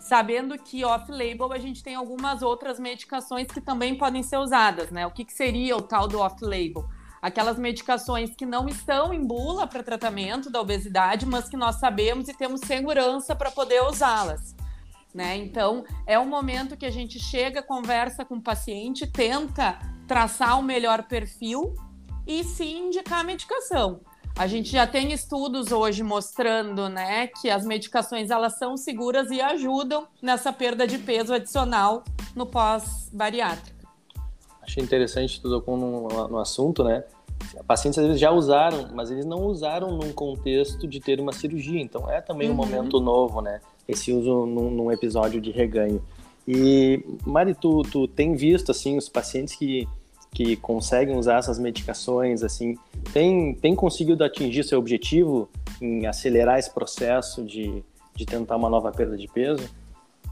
Sabendo 0.00 0.58
que 0.58 0.84
off-label 0.84 1.52
a 1.52 1.58
gente 1.58 1.80
tem 1.80 1.94
algumas 1.94 2.42
outras 2.42 2.80
medicações 2.80 3.46
que 3.46 3.60
também 3.60 3.96
podem 3.96 4.24
ser 4.24 4.38
usadas, 4.38 4.90
né? 4.90 5.06
O 5.06 5.12
que, 5.12 5.24
que 5.24 5.32
seria 5.32 5.76
o 5.76 5.82
tal 5.82 6.08
do 6.08 6.18
off-label? 6.18 6.84
Aquelas 7.22 7.56
medicações 7.56 8.34
que 8.34 8.44
não 8.44 8.68
estão 8.68 9.14
em 9.14 9.24
bula 9.24 9.64
para 9.68 9.80
tratamento 9.80 10.50
da 10.50 10.60
obesidade, 10.60 11.24
mas 11.24 11.48
que 11.48 11.56
nós 11.56 11.76
sabemos 11.76 12.28
e 12.28 12.34
temos 12.34 12.62
segurança 12.62 13.36
para 13.36 13.52
poder 13.52 13.80
usá-las. 13.84 14.56
Né? 15.18 15.36
Então, 15.36 15.84
é 16.06 16.16
um 16.16 16.28
momento 16.28 16.76
que 16.76 16.86
a 16.86 16.92
gente 16.92 17.18
chega, 17.18 17.60
conversa 17.60 18.24
com 18.24 18.36
o 18.36 18.40
paciente, 18.40 19.04
tenta 19.04 19.76
traçar 20.06 20.60
o 20.60 20.62
melhor 20.62 21.08
perfil 21.08 21.74
e 22.24 22.44
sim 22.44 22.86
indicar 22.86 23.18
a 23.18 23.24
medicação. 23.24 23.98
A 24.38 24.46
gente 24.46 24.70
já 24.70 24.86
tem 24.86 25.10
estudos 25.12 25.72
hoje 25.72 26.04
mostrando, 26.04 26.88
né, 26.88 27.26
que 27.26 27.50
as 27.50 27.66
medicações 27.66 28.30
elas 28.30 28.58
são 28.58 28.76
seguras 28.76 29.28
e 29.32 29.40
ajudam 29.40 30.06
nessa 30.22 30.52
perda 30.52 30.86
de 30.86 30.98
peso 30.98 31.34
adicional 31.34 32.04
no 32.36 32.46
pós-bariátrico. 32.46 33.88
Achei 34.62 34.84
interessante 34.84 35.42
tudo 35.42 35.60
com 35.60 35.76
no, 35.76 36.28
no 36.28 36.38
assunto, 36.38 36.84
né? 36.84 37.02
Pacientes 37.66 37.98
às 37.98 38.04
vezes 38.04 38.20
já 38.20 38.30
usaram, 38.30 38.90
mas 38.94 39.10
eles 39.10 39.26
não 39.26 39.46
usaram 39.46 39.90
num 39.96 40.12
contexto 40.12 40.86
de 40.86 41.00
ter 41.00 41.18
uma 41.18 41.32
cirurgia, 41.32 41.80
então 41.80 42.08
é 42.08 42.20
também 42.20 42.46
um 42.46 42.52
uhum. 42.52 42.56
momento 42.56 43.00
novo, 43.00 43.40
né? 43.40 43.60
Esse 43.88 44.12
uso 44.12 44.44
num, 44.44 44.70
num 44.70 44.92
episódio 44.92 45.40
de 45.40 45.50
reganho. 45.50 46.04
E, 46.46 47.02
Mari, 47.26 47.54
tu, 47.54 47.82
tu 47.82 48.06
tem 48.06 48.34
visto, 48.34 48.70
assim, 48.70 48.96
os 48.96 49.08
pacientes 49.08 49.54
que, 49.54 49.88
que 50.30 50.56
conseguem 50.56 51.16
usar 51.16 51.38
essas 51.38 51.58
medicações, 51.58 52.42
assim, 52.42 52.76
tem, 53.12 53.54
tem 53.54 53.74
conseguido 53.74 54.22
atingir 54.22 54.62
seu 54.64 54.78
objetivo 54.78 55.48
em 55.80 56.06
acelerar 56.06 56.58
esse 56.58 56.72
processo 56.72 57.42
de, 57.42 57.82
de 58.14 58.26
tentar 58.26 58.56
uma 58.56 58.68
nova 58.68 58.92
perda 58.92 59.16
de 59.16 59.26
peso? 59.28 59.68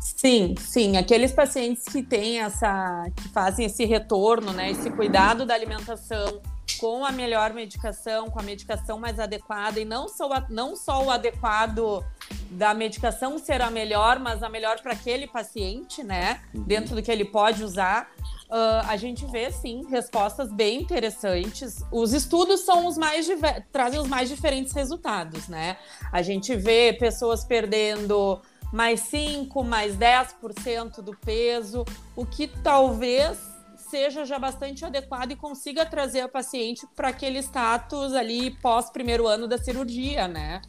Sim, 0.01 0.55
sim. 0.59 0.97
Aqueles 0.97 1.33
pacientes 1.33 1.85
que 1.85 2.03
têm 2.03 2.41
essa, 2.41 3.11
que 3.17 3.29
fazem 3.31 3.67
esse 3.67 3.85
retorno, 3.85 4.53
né, 4.53 4.71
esse 4.71 4.91
cuidado 4.91 5.45
da 5.47 5.55
alimentação 5.55 6.41
com 6.79 7.05
a 7.05 7.13
melhor 7.13 7.53
medicação, 7.53 8.29
com 8.29 8.39
a 8.39 8.43
medicação 8.43 8.99
mais 8.99 9.19
adequada, 9.19 9.81
e 9.81 9.85
não 9.85 10.09
só, 10.09 10.29
não 10.51 10.77
só 10.77 11.05
o 11.05 11.11
adequado 11.11 12.05
da 12.51 12.75
medicação 12.75 13.39
ser 13.39 13.61
a 13.61 13.71
melhor, 13.71 14.19
mas 14.19 14.43
a 14.43 14.49
melhor 14.49 14.81
para 14.81 14.93
aquele 14.93 15.27
paciente, 15.27 16.03
né? 16.03 16.41
Uhum. 16.55 16.63
Dentro 16.63 16.95
do 16.95 17.03
que 17.03 17.11
ele 17.11 17.25
pode 17.25 17.63
usar. 17.63 18.11
Uh, 18.47 18.87
a 18.87 18.97
gente 18.97 19.27
vê 19.27 19.51
sim 19.51 19.85
respostas 19.89 20.53
bem 20.53 20.81
interessantes. 20.83 21.83
Os 21.91 22.13
estudos 22.13 22.61
são 22.61 22.87
os 22.87 22.97
mais 22.97 23.27
trazem 23.73 23.99
os 23.99 24.07
mais 24.07 24.29
diferentes 24.29 24.73
resultados, 24.73 25.49
né? 25.49 25.77
A 26.13 26.23
gente 26.23 26.55
vê 26.55 26.93
pessoas 26.93 27.45
perdendo 27.45 28.41
mais 28.73 29.01
5, 29.01 29.65
mais 29.65 29.97
10% 29.97 31.01
do 31.01 31.17
peso, 31.17 31.85
o 32.15 32.25
que 32.25 32.47
talvez 32.47 33.56
seja 33.89 34.25
já 34.25 34.39
bastante 34.39 34.85
adequado 34.85 35.33
e 35.33 35.37
consiga 35.37 35.87
trazer 35.87 36.21
a 36.21 36.29
paciente 36.29 36.87
para 36.95 37.09
aquele 37.09 37.39
status 37.39 38.13
ali 38.13 38.51
pós 38.63 38.91
primeiro 38.91 39.27
ano 39.27 39.47
da 39.47 39.59
cirurgia, 39.59 40.29
né? 40.29 40.63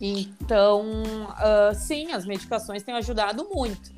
Então, 0.00 1.02
uh, 1.02 1.74
sim, 1.74 2.12
as 2.12 2.24
medicações 2.24 2.82
têm 2.82 2.94
ajudado 2.94 3.48
muito. 3.52 3.92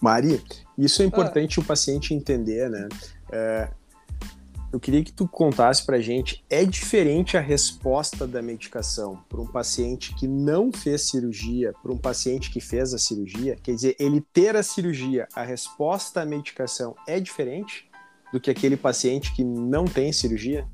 Mari, 0.00 0.42
isso 0.76 1.02
é 1.02 1.04
importante 1.04 1.58
ah. 1.58 1.62
o 1.62 1.64
paciente 1.64 2.14
entender, 2.14 2.68
né? 2.70 2.88
É, 3.32 3.68
eu 4.74 4.80
queria 4.80 5.04
que 5.04 5.12
tu 5.12 5.28
contasse 5.28 5.86
pra 5.86 6.00
gente, 6.00 6.44
é 6.50 6.64
diferente 6.64 7.36
a 7.36 7.40
resposta 7.40 8.26
da 8.26 8.42
medicação 8.42 9.22
para 9.28 9.40
um 9.40 9.46
paciente 9.46 10.12
que 10.16 10.26
não 10.26 10.72
fez 10.72 11.02
cirurgia, 11.02 11.72
para 11.80 11.92
um 11.92 11.96
paciente 11.96 12.50
que 12.50 12.60
fez 12.60 12.92
a 12.92 12.98
cirurgia? 12.98 13.56
Quer 13.62 13.72
dizer, 13.72 13.96
ele 14.00 14.20
ter 14.32 14.56
a 14.56 14.64
cirurgia, 14.64 15.28
a 15.32 15.44
resposta 15.44 16.22
à 16.22 16.24
medicação 16.24 16.96
é 17.06 17.20
diferente 17.20 17.88
do 18.32 18.40
que 18.40 18.50
aquele 18.50 18.76
paciente 18.76 19.32
que 19.32 19.44
não 19.44 19.84
tem 19.84 20.12
cirurgia? 20.12 20.66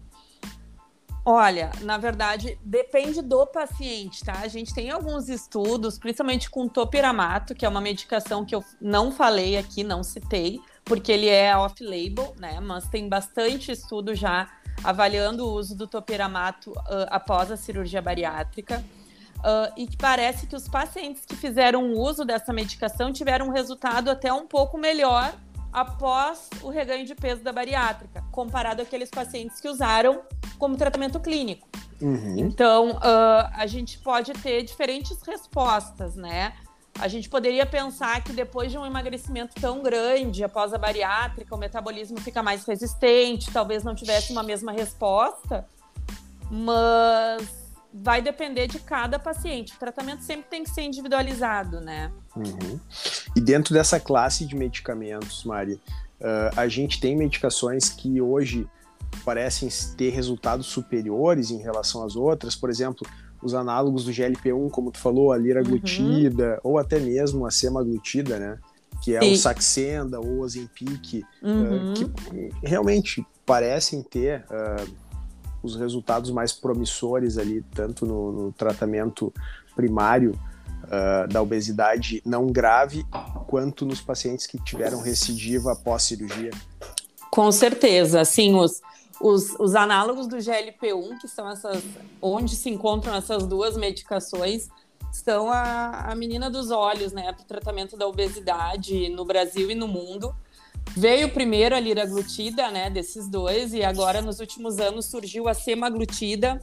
Olha, 1.23 1.71
na 1.83 1.99
verdade, 1.99 2.59
depende 2.64 3.21
do 3.21 3.47
paciente, 3.47 4.25
tá? 4.25 4.38
A 4.40 4.49
gente 4.49 4.73
tem 4.73 4.88
alguns 4.88 5.28
estudos, 5.28 5.99
principalmente 5.99 6.49
com 6.49 6.66
topiramato, 6.66 7.54
que 7.54 7.66
é 7.66 7.69
uma 7.69 7.83
medicação 7.83 8.47
que 8.47 8.54
eu 8.54 8.64
não 8.80 9.12
falei 9.12 9.59
aqui, 9.59 9.85
não 9.85 10.02
citei, 10.02 10.59
porque 10.90 11.12
ele 11.12 11.28
é 11.28 11.56
off-label, 11.56 12.35
né? 12.37 12.59
Mas 12.59 12.88
tem 12.88 13.09
bastante 13.09 13.70
estudo 13.70 14.12
já 14.12 14.49
avaliando 14.82 15.47
o 15.47 15.52
uso 15.52 15.76
do 15.76 15.87
topiramato 15.87 16.73
uh, 16.73 17.06
após 17.09 17.52
a 17.52 17.56
cirurgia 17.56 18.02
bariátrica. 18.02 18.85
Uh, 19.37 19.73
e 19.76 19.87
que 19.87 19.97
parece 19.97 20.49
que 20.49 20.56
os 20.56 20.68
pacientes 20.68 21.25
que 21.25 21.37
fizeram 21.37 21.92
uso 21.92 22.25
dessa 22.25 22.52
medicação 22.52 23.12
tiveram 23.12 23.47
um 23.47 23.52
resultado 23.52 24.11
até 24.11 24.32
um 24.32 24.49
pouco 24.49 24.76
melhor 24.76 25.32
após 25.73 26.50
o 26.61 26.70
reganho 26.70 27.06
de 27.06 27.14
peso 27.14 27.40
da 27.40 27.52
bariátrica, 27.52 28.25
comparado 28.32 28.82
àqueles 28.82 29.11
pacientes 29.11 29.61
que 29.61 29.68
usaram 29.68 30.23
como 30.59 30.76
tratamento 30.76 31.20
clínico. 31.20 31.68
Uhum. 32.00 32.35
Então, 32.37 32.97
uh, 32.97 33.49
a 33.54 33.66
gente 33.68 33.97
pode 34.00 34.32
ter 34.32 34.64
diferentes 34.64 35.23
respostas, 35.23 36.16
né? 36.16 36.52
A 37.00 37.09
gente 37.09 37.30
poderia 37.30 37.64
pensar 37.64 38.23
que 38.23 38.33
depois 38.33 38.71
de 38.71 38.76
um 38.76 38.85
emagrecimento 38.85 39.59
tão 39.59 39.83
grande, 39.83 40.45
após 40.45 40.75
a 40.75 40.78
bariátrica, 40.78 41.54
o 41.54 41.59
metabolismo 41.59 42.21
fica 42.21 42.42
mais 42.42 42.64
resistente, 42.66 43.50
talvez 43.50 43.83
não 43.83 43.95
tivesse 43.95 44.33
uma 44.33 44.42
mesma 44.42 44.71
resposta, 44.71 45.66
mas 46.50 47.49
vai 47.92 48.21
depender 48.21 48.66
de 48.66 48.78
cada 48.78 49.19
paciente. 49.19 49.73
O 49.73 49.78
tratamento 49.78 50.23
sempre 50.23 50.47
tem 50.50 50.62
que 50.62 50.71
ser 50.71 50.83
individualizado, 50.83 51.80
né? 51.80 52.12
Uhum. 52.37 52.78
E 53.35 53.40
dentro 53.40 53.73
dessa 53.73 53.99
classe 53.99 54.45
de 54.45 54.54
medicamentos, 54.54 55.42
Mari, 55.45 55.75
uh, 55.75 55.80
a 56.54 56.69
gente 56.69 57.00
tem 57.00 57.16
medicações 57.16 57.88
que 57.88 58.21
hoje 58.21 58.69
parecem 59.25 59.69
ter 59.97 60.11
resultados 60.11 60.66
superiores 60.66 61.50
em 61.50 61.59
relação 61.59 62.04
às 62.04 62.14
outras, 62.14 62.54
por 62.54 62.69
exemplo, 62.69 63.07
os 63.42 63.54
análogos 63.54 64.04
do 64.04 64.12
GLP-1, 64.12 64.70
como 64.70 64.90
tu 64.90 64.99
falou, 64.99 65.32
a 65.32 65.38
liraglutida, 65.38 66.61
uhum. 66.64 66.73
ou 66.73 66.78
até 66.78 66.99
mesmo 66.99 67.47
a 67.47 67.50
semaglutida, 67.50 68.38
né? 68.38 68.59
Que 69.02 69.16
é 69.16 69.20
Sim. 69.20 69.32
o 69.32 69.37
Saxenda 69.37 70.20
ou 70.20 70.26
o 70.26 70.40
Ozempic, 70.40 71.23
uhum. 71.42 71.92
uh, 71.92 71.94
que 71.94 72.50
realmente 72.62 73.26
parecem 73.47 74.02
ter 74.02 74.44
uh, 74.50 74.90
os 75.62 75.76
resultados 75.76 76.30
mais 76.30 76.52
promissores 76.52 77.38
ali, 77.38 77.64
tanto 77.75 78.04
no, 78.04 78.32
no 78.32 78.52
tratamento 78.52 79.32
primário 79.75 80.32
uh, 80.85 81.28
da 81.28 81.40
obesidade 81.40 82.23
não 82.25 82.47
grave, 82.47 83.04
quanto 83.47 83.87
nos 83.87 84.00
pacientes 84.00 84.47
que 84.47 84.62
tiveram 84.62 85.00
recidiva 85.00 85.73
após 85.73 86.02
cirurgia. 86.02 86.50
Com 87.30 87.50
certeza, 87.52 88.20
assim, 88.20 88.54
os, 88.54 88.82
os, 89.21 89.55
os 89.59 89.75
análogos 89.75 90.27
do 90.27 90.37
GLP-1, 90.37 91.19
que 91.21 91.29
são 91.29 91.49
essas, 91.49 91.85
onde 92.23 92.57
se 92.57 92.71
encontram 92.71 93.15
essas 93.15 93.47
duas 93.47 93.77
medicações, 93.77 94.69
são 95.12 95.50
a, 95.50 96.11
a 96.11 96.15
menina 96.15 96.49
dos 96.49 96.71
olhos, 96.71 97.12
né, 97.12 97.33
para 97.33 97.43
o 97.43 97.47
tratamento 97.47 97.97
da 97.97 98.07
obesidade 98.07 99.09
no 99.11 99.25
Brasil 99.25 99.71
e 99.71 99.75
no 99.75 99.87
mundo. 99.87 100.35
Veio 100.97 101.31
primeiro 101.31 101.75
a 101.75 101.81
liraglutida, 101.81 102.71
né, 102.71 102.89
desses 102.89 103.29
dois, 103.29 103.75
e 103.75 103.83
agora 103.83 104.23
nos 104.23 104.41
últimos 104.41 104.79
anos 104.79 105.07
surgiu 105.07 105.49
a 105.49 105.55
semaglutida. 105.55 106.61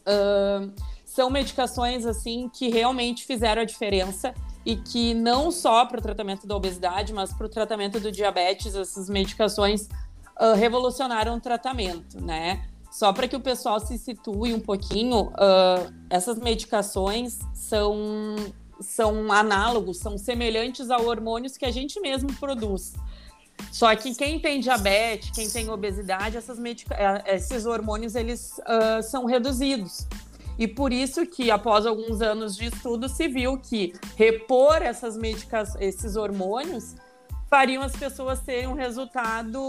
Uh, 0.00 0.72
são 1.04 1.28
medicações 1.28 2.06
assim 2.06 2.48
que 2.48 2.70
realmente 2.70 3.24
fizeram 3.24 3.62
a 3.62 3.64
diferença 3.66 4.34
e 4.64 4.76
que 4.76 5.12
não 5.12 5.50
só 5.50 5.84
para 5.84 5.98
o 5.98 6.02
tratamento 6.02 6.46
da 6.46 6.56
obesidade, 6.56 7.12
mas 7.12 7.32
para 7.32 7.46
o 7.46 7.50
tratamento 7.50 8.00
do 8.00 8.10
diabetes, 8.10 8.74
essas 8.74 9.10
medicações 9.10 9.88
uh, 10.40 10.54
revolucionaram 10.54 11.36
o 11.36 11.40
tratamento, 11.40 12.22
né? 12.22 12.64
Só 12.90 13.12
para 13.12 13.26
que 13.26 13.34
o 13.34 13.40
pessoal 13.40 13.80
se 13.80 13.96
situe 13.96 14.52
um 14.52 14.60
pouquinho, 14.60 15.28
uh, 15.28 15.92
essas 16.10 16.38
medicações 16.38 17.38
são, 17.54 18.36
são 18.80 19.32
análogos, 19.32 19.98
são 19.98 20.18
semelhantes 20.18 20.90
a 20.90 20.98
hormônios 20.98 21.56
que 21.56 21.64
a 21.64 21.70
gente 21.70 21.98
mesmo 22.00 22.32
produz. 22.34 22.92
Só 23.70 23.94
que 23.96 24.14
quem 24.14 24.38
tem 24.38 24.60
diabetes, 24.60 25.30
quem 25.30 25.48
tem 25.48 25.70
obesidade, 25.70 26.36
eh, 26.36 27.34
esses 27.34 27.64
hormônios 27.64 28.14
eles 28.14 28.58
uh, 28.58 29.02
são 29.02 29.24
reduzidos. 29.24 30.06
E 30.58 30.68
por 30.68 30.92
isso 30.92 31.24
que, 31.26 31.50
após 31.50 31.86
alguns 31.86 32.20
anos 32.20 32.56
de 32.56 32.66
estudo, 32.66 33.08
se 33.08 33.26
viu 33.28 33.58
que 33.58 33.94
repor 34.16 34.82
essas 34.82 35.16
medicações, 35.16 35.82
esses 35.82 36.16
hormônios 36.16 36.94
fariam 37.52 37.82
as 37.82 37.92
pessoas 37.92 38.40
terem 38.40 38.66
um 38.66 38.72
resultado 38.72 39.60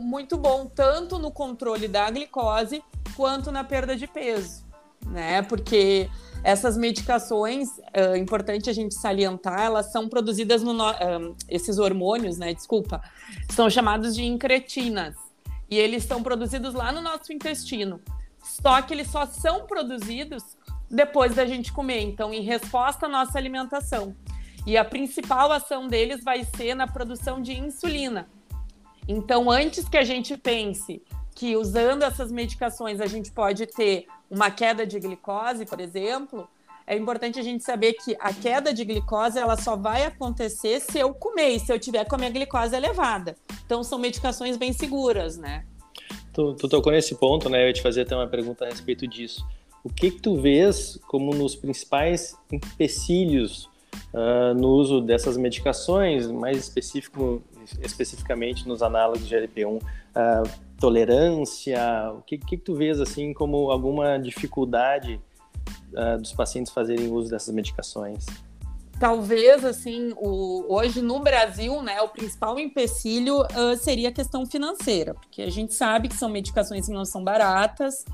muito 0.00 0.36
bom, 0.36 0.64
tanto 0.64 1.18
no 1.18 1.32
controle 1.32 1.88
da 1.88 2.08
glicose 2.08 2.84
quanto 3.16 3.50
na 3.50 3.64
perda 3.64 3.96
de 3.96 4.06
peso, 4.06 4.64
né? 5.04 5.42
Porque 5.42 6.08
essas 6.44 6.76
medicações, 6.76 7.68
é 7.92 8.16
importante 8.16 8.70
a 8.70 8.72
gente 8.72 8.94
salientar, 8.94 9.60
elas 9.60 9.90
são 9.90 10.08
produzidas 10.08 10.62
no. 10.62 10.76
Esses 11.48 11.78
hormônios, 11.80 12.38
né? 12.38 12.54
Desculpa, 12.54 13.02
são 13.50 13.68
chamados 13.68 14.14
de 14.14 14.22
incretinas. 14.22 15.16
E 15.68 15.76
eles 15.76 16.04
são 16.04 16.22
produzidos 16.22 16.74
lá 16.74 16.92
no 16.92 17.00
nosso 17.00 17.32
intestino. 17.32 18.00
Só 18.40 18.80
que 18.82 18.94
eles 18.94 19.10
só 19.10 19.26
são 19.26 19.66
produzidos 19.66 20.44
depois 20.88 21.34
da 21.34 21.44
gente 21.44 21.72
comer, 21.72 22.02
então, 22.02 22.32
em 22.32 22.42
resposta 22.42 23.06
à 23.06 23.08
nossa 23.08 23.36
alimentação. 23.36 24.14
E 24.66 24.76
a 24.76 24.84
principal 24.84 25.50
ação 25.50 25.88
deles 25.88 26.22
vai 26.22 26.44
ser 26.44 26.74
na 26.74 26.86
produção 26.86 27.42
de 27.42 27.52
insulina. 27.52 28.28
Então, 29.08 29.50
antes 29.50 29.88
que 29.88 29.96
a 29.96 30.04
gente 30.04 30.36
pense 30.36 31.02
que 31.34 31.56
usando 31.56 32.02
essas 32.02 32.30
medicações 32.30 33.00
a 33.00 33.06
gente 33.06 33.32
pode 33.32 33.66
ter 33.66 34.06
uma 34.30 34.50
queda 34.50 34.86
de 34.86 35.00
glicose, 35.00 35.66
por 35.66 35.80
exemplo, 35.80 36.48
é 36.86 36.96
importante 36.96 37.38
a 37.38 37.42
gente 37.42 37.64
saber 37.64 37.94
que 37.94 38.16
a 38.20 38.32
queda 38.32 38.72
de 38.72 38.84
glicose 38.84 39.38
ela 39.38 39.56
só 39.56 39.76
vai 39.76 40.04
acontecer 40.04 40.80
se 40.80 40.98
eu 40.98 41.12
comer 41.14 41.58
se 41.58 41.72
eu 41.72 41.78
tiver 41.78 42.04
com 42.04 42.14
a 42.14 42.18
minha 42.18 42.30
glicose 42.30 42.74
elevada. 42.74 43.36
Então 43.64 43.82
são 43.82 43.98
medicações 43.98 44.56
bem 44.56 44.72
seguras, 44.72 45.36
né? 45.36 45.64
Tu, 46.32 46.54
tu 46.54 46.68
tocou 46.68 46.92
nesse 46.92 47.14
ponto, 47.14 47.48
né? 47.48 47.62
Eu 47.62 47.66
ia 47.68 47.72
te 47.72 47.82
fazer 47.82 48.02
até 48.02 48.16
uma 48.16 48.26
pergunta 48.26 48.64
a 48.64 48.68
respeito 48.68 49.06
disso. 49.06 49.46
O 49.84 49.88
que, 49.88 50.12
que 50.12 50.20
tu 50.20 50.40
vês 50.40 50.98
como 51.08 51.34
nos 51.34 51.56
principais 51.56 52.36
empecilhos 52.50 53.68
uh, 54.12 54.54
no 54.54 54.68
uso 54.68 55.00
dessas 55.00 55.36
medicações, 55.36 56.30
mais 56.30 56.58
específico, 56.58 57.42
especificamente 57.80 58.66
nos 58.68 58.82
análogos 58.82 59.26
de 59.26 59.34
GLP-1? 59.34 59.76
Uh, 59.76 59.82
ah, 60.14 60.42
tolerância? 60.78 61.80
O 62.16 62.22
que, 62.22 62.36
que, 62.38 62.56
tu 62.56 62.74
vês 62.74 63.00
assim 63.00 63.32
como 63.32 63.70
alguma 63.70 64.18
dificuldade 64.18 65.20
uh, 65.92 66.18
dos 66.18 66.32
pacientes 66.32 66.72
fazerem 66.72 67.10
uso 67.10 67.30
dessas 67.30 67.54
medicações? 67.54 68.26
Talvez, 68.98 69.64
assim, 69.64 70.12
o, 70.16 70.66
hoje 70.72 71.02
no 71.02 71.18
Brasil, 71.18 71.82
né, 71.82 72.00
o 72.02 72.08
principal 72.08 72.56
empecilho 72.60 73.38
seria 73.80 74.10
a 74.10 74.12
questão 74.12 74.46
financeira, 74.46 75.14
porque 75.14 75.42
a 75.42 75.50
gente 75.50 75.74
sabe 75.74 76.08
que 76.08 76.14
são 76.14 76.28
medicações 76.28 76.86
que 76.86 76.92
não 76.92 77.04
são 77.04 77.24
baratas, 77.24 78.04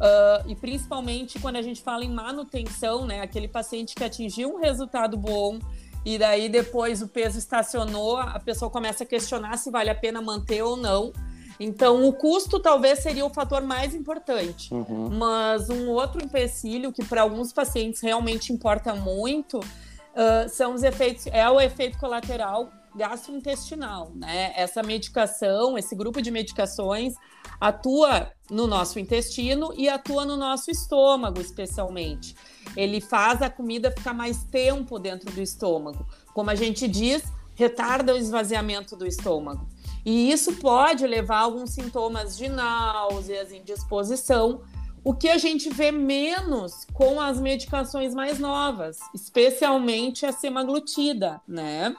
uh, 0.00 0.48
e 0.48 0.54
principalmente 0.54 1.38
quando 1.38 1.56
a 1.56 1.62
gente 1.62 1.82
fala 1.82 2.04
em 2.04 2.10
manutenção, 2.10 3.06
né, 3.06 3.20
aquele 3.20 3.48
paciente 3.48 3.94
que 3.94 4.04
atingiu 4.04 4.54
um 4.54 4.60
resultado 4.60 5.16
bom, 5.16 5.58
e 6.04 6.18
daí 6.18 6.48
depois 6.48 7.02
o 7.02 7.08
peso 7.08 7.38
estacionou, 7.38 8.16
a 8.16 8.38
pessoa 8.38 8.70
começa 8.70 9.02
a 9.02 9.06
questionar 9.06 9.56
se 9.56 9.70
vale 9.70 9.90
a 9.90 9.94
pena 9.94 10.22
manter 10.22 10.62
ou 10.62 10.76
não. 10.76 11.12
Então, 11.58 12.06
o 12.06 12.12
custo 12.12 12.60
talvez 12.60 13.00
seria 13.00 13.24
o 13.24 13.30
fator 13.30 13.62
mais 13.62 13.94
importante. 13.94 14.72
Uhum. 14.72 15.08
Mas 15.10 15.68
um 15.70 15.88
outro 15.88 16.22
empecilho 16.22 16.92
que 16.92 17.04
para 17.04 17.22
alguns 17.22 17.52
pacientes 17.52 18.00
realmente 18.02 18.52
importa 18.52 18.94
muito 18.94 19.58
uh, 19.58 20.48
são 20.48 20.74
os 20.74 20.82
efeitos, 20.82 21.26
é 21.28 21.48
o 21.48 21.60
efeito 21.60 21.98
colateral 21.98 22.70
gastrointestinal, 22.96 24.10
né? 24.14 24.52
Essa 24.56 24.82
medicação, 24.82 25.76
esse 25.76 25.94
grupo 25.94 26.22
de 26.22 26.30
medicações 26.30 27.14
atua 27.60 28.30
no 28.50 28.66
nosso 28.66 28.98
intestino 28.98 29.72
e 29.76 29.88
atua 29.88 30.24
no 30.24 30.36
nosso 30.36 30.70
estômago, 30.70 31.40
especialmente. 31.40 32.34
Ele 32.76 33.00
faz 33.00 33.42
a 33.42 33.50
comida 33.50 33.90
ficar 33.90 34.14
mais 34.14 34.44
tempo 34.44 34.98
dentro 34.98 35.30
do 35.32 35.40
estômago. 35.40 36.06
Como 36.32 36.50
a 36.50 36.54
gente 36.54 36.86
diz, 36.86 37.24
retarda 37.54 38.14
o 38.14 38.16
esvaziamento 38.16 38.94
do 38.96 39.06
estômago. 39.06 39.66
E 40.04 40.30
isso 40.30 40.54
pode 40.56 41.06
levar 41.06 41.38
a 41.38 41.40
alguns 41.40 41.70
sintomas 41.70 42.36
de 42.36 42.48
náuseas, 42.48 43.50
indisposição, 43.50 44.60
o 45.02 45.14
que 45.14 45.28
a 45.28 45.38
gente 45.38 45.70
vê 45.70 45.90
menos 45.90 46.84
com 46.92 47.20
as 47.20 47.40
medicações 47.40 48.14
mais 48.14 48.38
novas, 48.38 48.98
especialmente 49.14 50.26
a 50.26 50.32
semaglutida, 50.32 51.40
né? 51.46 51.94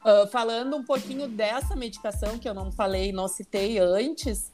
Uh, 0.00 0.26
falando 0.28 0.76
um 0.76 0.82
pouquinho 0.82 1.28
dessa 1.28 1.76
medicação 1.76 2.38
que 2.38 2.48
eu 2.48 2.54
não 2.54 2.72
falei, 2.72 3.12
não 3.12 3.28
citei 3.28 3.78
antes, 3.78 4.50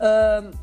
uh, 0.00 0.56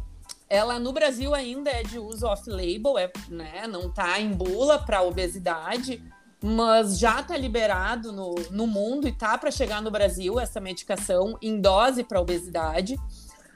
ela 0.49 0.79
no 0.79 0.93
Brasil 0.93 1.33
ainda 1.33 1.69
é 1.69 1.83
de 1.83 1.97
uso 1.99 2.27
off-label, 2.27 2.97
é, 2.97 3.11
né? 3.29 3.67
Não 3.67 3.87
está 3.87 4.19
em 4.19 4.31
bula 4.31 4.79
para 4.79 5.01
obesidade, 5.01 6.01
mas 6.41 6.99
já 6.99 7.21
está 7.21 7.35
liberado 7.35 8.11
no, 8.11 8.35
no 8.51 8.67
mundo 8.67 9.07
e 9.07 9.11
tá 9.11 9.37
para 9.37 9.49
chegar 9.49 9.81
no 9.81 9.89
Brasil 9.89 10.39
essa 10.39 10.59
medicação 10.59 11.37
em 11.41 11.59
dose 11.59 12.03
para 12.03 12.21
obesidade. 12.21 12.95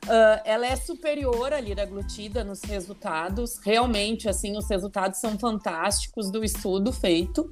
Uh, 0.06 0.42
ela 0.46 0.66
é 0.66 0.76
superior 0.76 1.54
à 1.54 1.60
liraglutida 1.60 2.44
nos 2.44 2.62
resultados. 2.64 3.60
Realmente, 3.64 4.28
assim, 4.30 4.58
os 4.58 4.70
resultados 4.70 5.20
são 5.20 5.38
fantásticos 5.38 6.32
do 6.32 6.44
estudo 6.44 6.92
feito. 6.92 7.52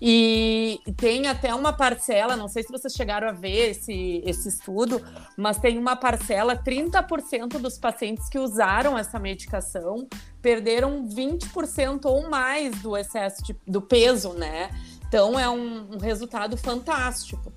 E 0.00 0.80
tem 0.96 1.28
até 1.28 1.54
uma 1.54 1.72
parcela, 1.72 2.36
não 2.36 2.48
sei 2.48 2.64
se 2.64 2.72
vocês 2.72 2.92
chegaram 2.92 3.28
a 3.28 3.32
ver 3.32 3.70
esse, 3.70 4.20
esse 4.26 4.48
estudo, 4.48 5.00
mas 5.36 5.58
tem 5.58 5.78
uma 5.78 5.94
parcela, 5.94 6.56
30% 6.56 7.58
dos 7.58 7.78
pacientes 7.78 8.28
que 8.28 8.36
usaram 8.36 8.98
essa 8.98 9.20
medicação 9.20 10.08
perderam 10.40 11.06
20% 11.06 12.04
ou 12.06 12.28
mais 12.28 12.82
do 12.82 12.96
excesso 12.96 13.44
de, 13.44 13.54
do 13.64 13.80
peso, 13.80 14.32
né? 14.32 14.70
Então 15.06 15.38
é 15.38 15.48
um, 15.48 15.94
um 15.94 15.98
resultado 15.98 16.56
fantástico. 16.56 17.52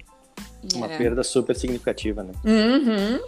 Uma 0.76 0.86
é. 0.86 0.98
perda 0.98 1.24
super 1.24 1.56
significativa, 1.56 2.22
né? 2.22 2.32
Uhum. 2.44 3.20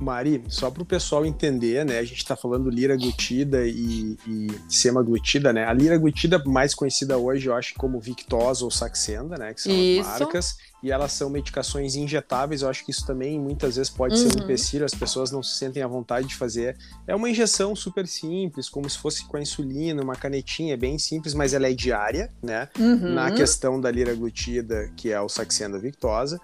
Mari, 0.00 0.42
só 0.48 0.70
para 0.70 0.82
o 0.82 0.86
pessoal 0.86 1.24
entender, 1.24 1.84
né? 1.84 1.98
A 1.98 2.04
gente 2.04 2.18
está 2.18 2.36
falando 2.36 2.70
liraglutida 2.70 3.66
e, 3.66 4.16
e 4.26 4.48
semaglutida, 4.68 5.52
né? 5.52 5.64
A 5.64 5.72
liraglutida 5.72 6.42
mais 6.44 6.74
conhecida 6.74 7.16
hoje, 7.16 7.48
eu 7.48 7.54
acho, 7.54 7.74
como 7.74 8.00
Victosa 8.00 8.64
ou 8.64 8.70
Saxenda, 8.70 9.36
né? 9.36 9.54
Que 9.54 9.62
são 9.62 9.72
Isso. 9.72 10.10
as 10.10 10.20
marcas. 10.20 10.56
E 10.84 10.92
elas 10.92 11.12
são 11.12 11.30
medicações 11.30 11.96
injetáveis. 11.96 12.60
Eu 12.60 12.68
acho 12.68 12.84
que 12.84 12.90
isso 12.90 13.06
também 13.06 13.40
muitas 13.40 13.76
vezes 13.76 13.90
pode 13.90 14.14
uhum. 14.14 14.20
ser 14.20 14.36
um 14.36 14.38
uhum. 14.38 14.44
empecilho, 14.44 14.84
as 14.84 14.94
pessoas 14.94 15.30
não 15.30 15.42
se 15.42 15.56
sentem 15.56 15.82
à 15.82 15.86
vontade 15.86 16.28
de 16.28 16.36
fazer. 16.36 16.76
É 17.06 17.16
uma 17.16 17.30
injeção 17.30 17.74
super 17.74 18.06
simples, 18.06 18.68
como 18.68 18.88
se 18.88 18.98
fosse 18.98 19.24
com 19.24 19.38
a 19.38 19.40
insulina, 19.40 20.02
uma 20.02 20.14
canetinha, 20.14 20.74
é 20.74 20.76
bem 20.76 20.98
simples, 20.98 21.32
mas 21.32 21.54
ela 21.54 21.66
é 21.66 21.72
diária, 21.72 22.30
né? 22.42 22.68
Uhum. 22.78 23.14
Na 23.14 23.32
questão 23.32 23.80
da 23.80 23.90
liraglutida, 23.90 24.92
que 24.94 25.10
é 25.10 25.18
o 25.18 25.28
Saxenda 25.28 25.78
Victosa. 25.78 26.38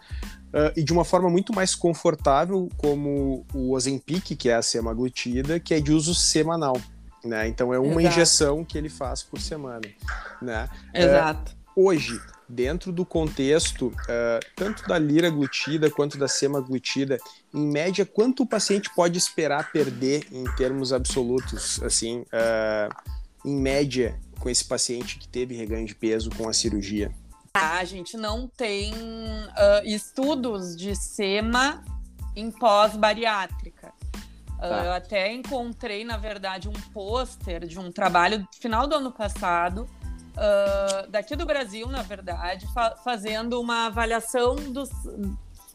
Uh, 0.48 0.72
e 0.74 0.83
de 0.83 0.92
uma 0.92 1.05
forma 1.05 1.29
muito 1.29 1.55
mais 1.55 1.74
confortável, 1.74 2.66
como 2.79 3.44
o 3.53 3.74
Ozempic, 3.74 4.35
que 4.37 4.48
é 4.48 4.55
a 4.55 4.62
semaglutida, 4.62 5.61
que 5.61 5.74
é 5.74 5.81
de 5.81 5.92
uso 5.92 6.14
semanal. 6.14 6.81
Né? 7.22 7.46
Então 7.46 7.74
é 7.74 7.79
uma 7.79 8.00
Exato. 8.00 8.07
injeção 8.07 8.64
que 8.64 8.79
ele 8.79 8.88
faz 8.88 9.22
por 9.22 9.38
semana. 9.38 9.83
Né? 10.40 10.66
Exato. 10.94 11.53
Uh, 11.53 11.85
hoje, 11.85 12.18
dentro 12.51 12.93
do 12.93 13.05
contexto 13.05 13.87
uh, 13.87 14.41
tanto 14.57 14.87
da 14.87 14.99
liraglutida 14.99 15.91
quanto 15.91 16.19
da 16.19 16.29
semaglutida, 16.29 17.19
em 17.55 17.67
média, 17.67 18.05
quanto 18.05 18.43
o 18.43 18.47
paciente 18.47 18.91
pode 18.95 19.17
esperar 19.19 19.73
perder 19.73 20.27
em 20.33 20.45
termos 20.57 20.93
absolutos, 20.93 21.83
assim, 21.83 22.25
em 23.45 23.57
média, 23.57 24.19
com 24.39 24.49
esse 24.49 24.65
paciente 24.65 25.19
que 25.19 25.29
teve 25.29 25.55
reganho 25.55 25.87
de 25.87 25.95
peso 25.95 26.31
com 26.31 26.49
a 26.49 26.53
cirurgia? 26.53 27.13
A 27.55 27.85
gente 27.85 28.17
não 28.17 28.47
tem 28.47 28.93
uh, 28.93 29.85
estudos 29.85 30.77
de 30.77 30.95
SEMA 30.95 31.85
em 32.37 32.51
pós-bariátrica. 32.51 33.93
Uh, 34.59 34.85
Eu 34.85 34.93
até 34.93 35.33
encontrei, 35.33 36.05
na 36.05 36.17
verdade, 36.17 36.69
um 36.69 36.73
pôster 36.93 37.67
de 37.67 37.79
um 37.79 37.91
trabalho 37.91 38.47
final 38.61 38.87
do 38.87 38.95
ano 38.95 39.11
passado, 39.11 39.89
uh, 40.37 41.11
daqui 41.11 41.37
do 41.37 41.47
Brasil, 41.47 41.87
na 41.88 42.03
verdade, 42.03 42.66
fa 42.73 42.97
fazendo 43.05 43.61
uma 43.61 43.87
avaliação 43.87 44.57
dos. 44.57 44.90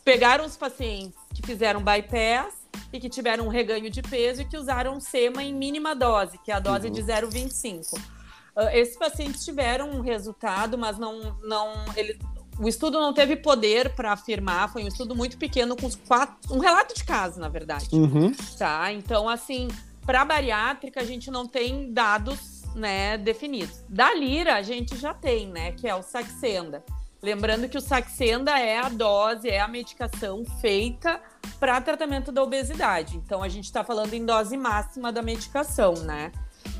Pegaram 0.03 0.45
os 0.45 0.55
pacientes 0.55 1.17
que 1.33 1.41
fizeram 1.41 1.83
bypass 1.83 2.53
e 2.93 2.99
que 2.99 3.09
tiveram 3.09 3.45
um 3.45 3.49
reganho 3.49 3.89
de 3.89 4.01
peso 4.01 4.43
e 4.43 4.45
que 4.45 4.55
usaram 4.55 4.99
SEMA 4.99 5.43
em 5.43 5.53
mínima 5.53 5.95
dose, 5.95 6.37
que 6.37 6.51
é 6.51 6.55
a 6.55 6.59
dose 6.59 6.87
uhum. 6.87 6.93
de 6.93 7.01
0,25. 7.01 7.97
Uh, 7.97 8.69
esses 8.73 8.95
pacientes 8.97 9.43
tiveram 9.43 9.89
um 9.89 10.01
resultado, 10.01 10.77
mas 10.77 10.97
não, 10.97 11.35
não 11.43 11.73
ele, 11.95 12.19
o 12.59 12.67
estudo 12.67 12.99
não 12.99 13.13
teve 13.13 13.35
poder 13.35 13.93
para 13.95 14.13
afirmar, 14.13 14.71
foi 14.71 14.83
um 14.83 14.87
estudo 14.87 15.15
muito 15.15 15.37
pequeno, 15.37 15.75
com 15.75 15.89
quatro, 16.07 16.35
um 16.53 16.59
relato 16.59 16.93
de 16.95 17.03
caso, 17.03 17.39
na 17.39 17.49
verdade. 17.49 17.87
Uhum. 17.91 18.31
Tá? 18.57 18.91
Então, 18.93 19.27
assim, 19.27 19.67
para 20.05 20.23
bariátrica, 20.23 21.01
a 21.01 21.03
gente 21.03 21.29
não 21.29 21.47
tem 21.47 21.91
dados 21.91 22.54
né, 22.75 23.17
definidos. 23.17 23.83
Da 23.89 24.13
Lira, 24.13 24.55
a 24.55 24.61
gente 24.61 24.95
já 24.97 25.13
tem, 25.13 25.47
né, 25.47 25.71
que 25.71 25.87
é 25.87 25.95
o 25.95 26.03
Saxenda. 26.03 26.83
Lembrando 27.21 27.67
que 27.67 27.77
o 27.77 27.81
Saxenda 27.81 28.59
é 28.59 28.77
a 28.77 28.89
dose, 28.89 29.49
é 29.49 29.59
a 29.59 29.67
medicação 29.67 30.45
feita 30.61 31.19
para 31.59 31.81
tratamento 31.81 32.31
da 32.31 32.43
obesidade. 32.43 33.17
Então, 33.17 33.41
a 33.41 33.49
gente 33.49 33.65
está 33.65 33.83
falando 33.83 34.13
em 34.13 34.25
dose 34.25 34.55
máxima 34.55 35.11
da 35.11 35.23
medicação, 35.23 35.93
né? 35.93 36.31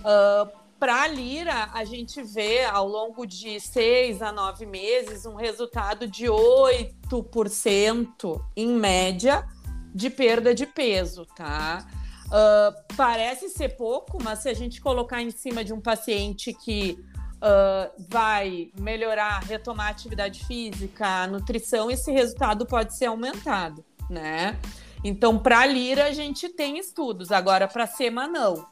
Uh, 0.02 0.66
para 0.78 1.04
a 1.04 1.08
Lira, 1.08 1.70
a 1.74 1.84
gente 1.84 2.22
vê 2.22 2.64
ao 2.66 2.88
longo 2.88 3.26
de 3.26 3.60
seis 3.60 4.22
a 4.22 4.32
nove 4.32 4.66
meses 4.66 5.26
um 5.26 5.36
resultado 5.36 6.08
de 6.08 6.26
8% 6.26 8.42
em 8.56 8.68
média 8.68 9.48
de 9.94 10.10
perda 10.10 10.54
de 10.54 10.66
peso, 10.66 11.26
tá? 11.36 11.86
Uh, 12.26 12.96
parece 12.96 13.50
ser 13.50 13.78
pouco, 13.78 14.22
mas 14.22 14.40
se 14.40 14.50
a 14.50 14.54
gente 14.54 14.82
colocar 14.82 15.22
em 15.22 15.30
cima 15.30 15.64
de 15.64 15.72
um 15.72 15.80
paciente 15.80 16.54
que 16.54 16.98
uh, 17.36 18.06
vai 18.10 18.72
melhorar, 18.80 19.44
retomar 19.44 19.88
a 19.88 19.90
atividade 19.92 20.46
física, 20.46 21.06
a 21.06 21.28
nutrição, 21.28 21.92
esse 21.92 22.12
resultado 22.12 22.66
pode 22.66 22.98
ser 22.98 23.06
aumentado, 23.06 23.86
né? 24.10 24.60
Então, 25.04 25.38
para 25.38 25.66
Lira, 25.68 26.06
a 26.06 26.12
gente 26.12 26.50
tem 26.50 26.80
estudos, 26.80 27.32
agora 27.32 27.68
para 27.68 27.86
SEMA, 27.86 28.28
não. 28.28 28.66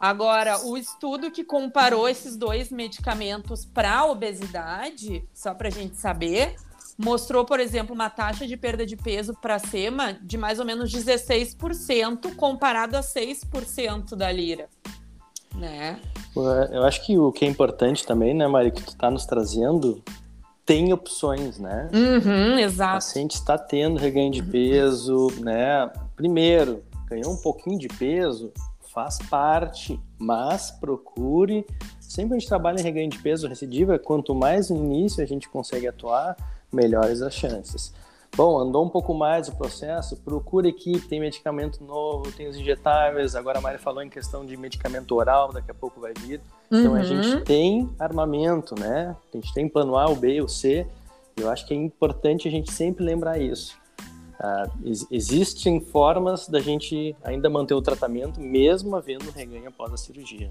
Agora, 0.00 0.58
o 0.64 0.76
estudo 0.76 1.30
que 1.30 1.44
comparou 1.44 2.08
esses 2.08 2.36
dois 2.36 2.70
medicamentos 2.70 3.64
para 3.66 4.06
obesidade, 4.06 5.22
só 5.32 5.54
para 5.54 5.68
a 5.68 5.70
gente 5.70 5.96
saber, 5.96 6.56
mostrou, 7.02 7.44
por 7.44 7.58
exemplo, 7.58 7.94
uma 7.94 8.10
taxa 8.10 8.46
de 8.46 8.56
perda 8.56 8.84
de 8.84 8.96
peso 8.96 9.34
para 9.40 9.58
SEMA 9.58 10.18
de 10.22 10.36
mais 10.36 10.58
ou 10.58 10.66
menos 10.66 10.92
16%, 10.92 12.34
comparado 12.36 12.96
a 12.96 13.00
6% 13.00 14.14
da 14.14 14.30
Lira. 14.30 14.68
Né? 15.56 15.98
Eu 16.36 16.84
acho 16.84 17.04
que 17.04 17.18
o 17.18 17.32
que 17.32 17.44
é 17.44 17.48
importante 17.48 18.06
também, 18.06 18.34
né, 18.34 18.46
Mari, 18.46 18.70
que 18.70 18.82
tu 18.82 18.90
está 18.90 19.10
nos 19.10 19.26
trazendo, 19.26 20.02
tem 20.64 20.92
opções, 20.92 21.58
né? 21.58 21.88
Uhum, 21.92 22.58
exato. 22.58 22.92
O 22.92 22.94
paciente 22.96 23.34
está 23.34 23.58
tendo 23.58 23.98
reganho 23.98 24.30
de 24.30 24.42
peso, 24.42 25.28
né? 25.40 25.90
Primeiro, 26.14 26.84
ganhou 27.06 27.32
um 27.32 27.36
pouquinho 27.36 27.78
de 27.78 27.88
peso, 27.88 28.52
faz 28.92 29.18
parte, 29.28 29.98
mas 30.18 30.70
procure. 30.70 31.66
Sempre 31.98 32.36
a 32.36 32.38
gente 32.38 32.48
trabalha 32.48 32.78
em 32.78 32.84
reganho 32.84 33.10
de 33.10 33.18
peso 33.18 33.48
recidiva, 33.48 33.98
quanto 33.98 34.34
mais 34.34 34.70
no 34.70 34.76
início 34.76 35.22
a 35.22 35.26
gente 35.26 35.48
consegue 35.48 35.88
atuar, 35.88 36.36
melhores 36.72 37.22
as 37.22 37.34
chances. 37.34 37.92
Bom, 38.36 38.58
andou 38.58 38.84
um 38.84 38.88
pouco 38.88 39.12
mais 39.12 39.48
o 39.48 39.56
processo, 39.56 40.16
procure 40.16 40.68
equipe, 40.68 41.08
tem 41.08 41.18
medicamento 41.18 41.82
novo, 41.82 42.30
tem 42.30 42.48
os 42.48 42.56
injetáveis, 42.56 43.34
agora 43.34 43.58
a 43.58 43.60
Mari 43.60 43.78
falou 43.78 44.02
em 44.02 44.08
questão 44.08 44.46
de 44.46 44.56
medicamento 44.56 45.14
oral, 45.16 45.52
daqui 45.52 45.70
a 45.70 45.74
pouco 45.74 46.00
vai 46.00 46.12
vir. 46.14 46.40
Então 46.70 46.94
a 46.94 47.02
gente 47.02 47.28
uhum. 47.28 47.44
tem 47.44 47.90
armamento, 47.98 48.78
né? 48.78 49.16
A 49.32 49.36
gente 49.36 49.52
tem 49.52 49.68
plano 49.68 49.96
A, 49.96 50.08
o 50.08 50.14
B, 50.14 50.40
o 50.40 50.48
C. 50.48 50.86
Eu 51.36 51.50
acho 51.50 51.66
que 51.66 51.74
é 51.74 51.76
importante 51.76 52.46
a 52.46 52.50
gente 52.50 52.72
sempre 52.72 53.04
lembrar 53.04 53.38
isso. 53.38 53.76
Uh, 54.38 55.06
existem 55.10 55.80
formas 55.80 56.48
da 56.48 56.60
gente 56.60 57.14
ainda 57.22 57.50
manter 57.50 57.74
o 57.74 57.82
tratamento, 57.82 58.40
mesmo 58.40 58.96
havendo 58.96 59.30
reganho 59.30 59.68
após 59.68 59.92
a 59.92 59.96
cirurgia. 59.96 60.48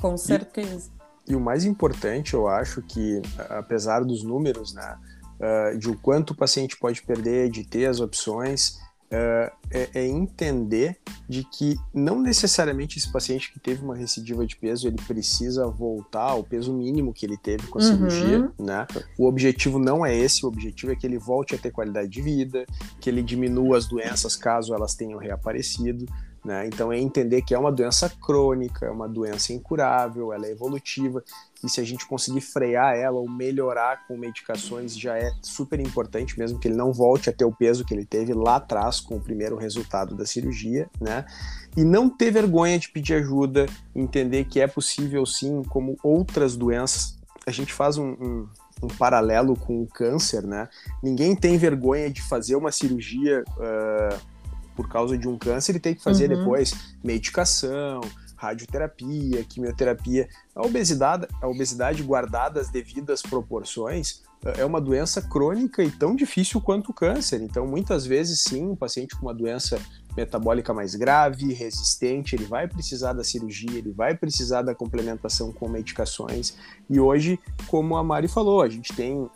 Com 0.00 0.16
certeza. 0.16 0.90
E, 1.28 1.32
e 1.32 1.36
o 1.36 1.40
mais 1.40 1.64
importante, 1.64 2.34
eu 2.34 2.48
acho 2.48 2.82
que, 2.82 3.22
apesar 3.50 4.02
dos 4.02 4.24
números, 4.24 4.74
né, 4.74 4.98
uh, 5.42 5.76
de 5.76 5.90
o 5.90 5.96
quanto 5.98 6.30
o 6.30 6.36
paciente 6.36 6.76
pode 6.76 7.02
perder, 7.02 7.50
de 7.50 7.64
ter 7.64 7.86
as 7.86 8.00
opções, 8.00 8.78
uh, 9.12 9.52
é, 9.70 9.90
é, 9.94 10.06
entender 10.06 10.98
de 11.28 11.44
que 11.44 11.76
não 11.94 12.20
necessariamente 12.20 12.98
esse 12.98 13.10
paciente 13.10 13.52
que 13.52 13.58
teve 13.58 13.82
uma 13.82 13.96
recidiva 13.96 14.46
de 14.46 14.56
peso 14.56 14.86
ele 14.86 14.96
precisa 15.06 15.66
voltar 15.66 16.30
ao 16.30 16.44
peso 16.44 16.72
mínimo 16.72 17.12
que 17.12 17.24
ele 17.24 17.36
teve 17.36 17.66
com 17.66 17.78
a 17.78 17.82
uhum. 17.82 17.88
cirurgia, 17.88 18.52
né? 18.58 18.86
O 19.18 19.26
objetivo 19.26 19.78
não 19.78 20.04
é 20.04 20.14
esse, 20.14 20.44
o 20.44 20.48
objetivo 20.48 20.92
é 20.92 20.96
que 20.96 21.06
ele 21.06 21.18
volte 21.18 21.54
a 21.54 21.58
ter 21.58 21.70
qualidade 21.70 22.08
de 22.08 22.22
vida, 22.22 22.66
que 23.00 23.08
ele 23.08 23.22
diminua 23.22 23.76
as 23.78 23.86
doenças 23.86 24.36
caso 24.36 24.74
elas 24.74 24.94
tenham 24.94 25.18
reaparecido. 25.18 26.06
Né? 26.44 26.66
Então 26.66 26.92
é 26.92 26.98
entender 26.98 27.42
que 27.42 27.54
é 27.54 27.58
uma 27.58 27.70
doença 27.70 28.10
crônica, 28.10 28.84
é 28.84 28.90
uma 28.90 29.08
doença 29.08 29.52
incurável, 29.52 30.32
ela 30.32 30.46
é 30.46 30.50
evolutiva 30.50 31.22
e 31.62 31.68
se 31.68 31.80
a 31.80 31.84
gente 31.84 32.04
conseguir 32.04 32.40
frear 32.40 32.96
ela 32.96 33.16
ou 33.16 33.30
melhorar 33.30 34.08
com 34.08 34.16
medicações 34.16 34.98
já 34.98 35.16
é 35.16 35.30
super 35.40 35.78
importante, 35.78 36.36
mesmo 36.36 36.58
que 36.58 36.66
ele 36.66 36.74
não 36.74 36.92
volte 36.92 37.30
a 37.30 37.32
ter 37.32 37.44
o 37.44 37.52
peso 37.52 37.84
que 37.84 37.94
ele 37.94 38.04
teve 38.04 38.34
lá 38.34 38.56
atrás 38.56 38.98
com 38.98 39.16
o 39.16 39.20
primeiro 39.20 39.56
resultado 39.56 40.16
da 40.16 40.26
cirurgia, 40.26 40.90
né? 41.00 41.24
E 41.76 41.84
não 41.84 42.10
ter 42.10 42.32
vergonha 42.32 42.76
de 42.76 42.90
pedir 42.90 43.14
ajuda, 43.14 43.66
entender 43.94 44.44
que 44.46 44.60
é 44.60 44.66
possível 44.66 45.24
sim, 45.24 45.62
como 45.68 45.96
outras 46.02 46.56
doenças. 46.56 47.16
A 47.46 47.52
gente 47.52 47.72
faz 47.72 47.96
um, 47.96 48.10
um 48.20 48.48
um 48.82 48.88
paralelo 48.88 49.54
com 49.54 49.80
o 49.80 49.86
câncer, 49.86 50.42
né? 50.42 50.68
Ninguém 51.00 51.36
tem 51.36 51.56
vergonha 51.56 52.10
de 52.10 52.20
fazer 52.20 52.56
uma 52.56 52.72
cirurgia 52.72 53.44
uh, 53.56 54.20
por 54.74 54.88
causa 54.88 55.16
de 55.16 55.28
um 55.28 55.38
câncer 55.38 55.76
e 55.76 55.80
tem 55.80 55.94
que 55.94 56.02
fazer 56.02 56.30
uhum. 56.30 56.38
depois 56.38 56.74
medicação, 57.02 58.00
radioterapia, 58.42 59.44
quimioterapia. 59.44 60.28
A 60.54 60.66
obesidade, 60.66 61.28
a 61.40 61.46
obesidade 61.46 62.02
guardada 62.02 62.60
às 62.60 62.68
devidas 62.68 63.22
proporções 63.22 64.22
eh, 64.44 64.62
é 64.62 64.64
uma 64.64 64.80
doença 64.80 65.22
crônica 65.22 65.82
e 65.82 65.90
tão 65.90 66.16
difícil 66.16 66.60
quanto 66.60 66.90
o 66.90 66.94
câncer. 66.94 67.40
Então, 67.40 67.66
muitas 67.66 68.04
vezes, 68.04 68.42
sim, 68.42 68.64
um 68.66 68.76
paciente 68.76 69.14
com 69.14 69.26
uma 69.26 69.34
doença 69.34 69.80
metabólica 70.16 70.74
mais 70.74 70.94
grave, 70.94 71.52
resistente, 71.52 72.34
ele 72.34 72.44
vai 72.44 72.66
precisar 72.66 73.12
da 73.12 73.24
cirurgia, 73.24 73.78
ele 73.78 73.92
vai 73.92 74.14
precisar 74.14 74.62
da 74.62 74.74
complementação 74.74 75.52
com 75.52 75.68
medicações. 75.68 76.56
E 76.90 76.98
hoje, 76.98 77.38
como 77.68 77.96
a 77.96 78.02
Mari 78.02 78.28
falou, 78.28 78.60
a 78.60 78.68
gente 78.68 78.92
tem 78.92 79.16
uh, 79.16 79.30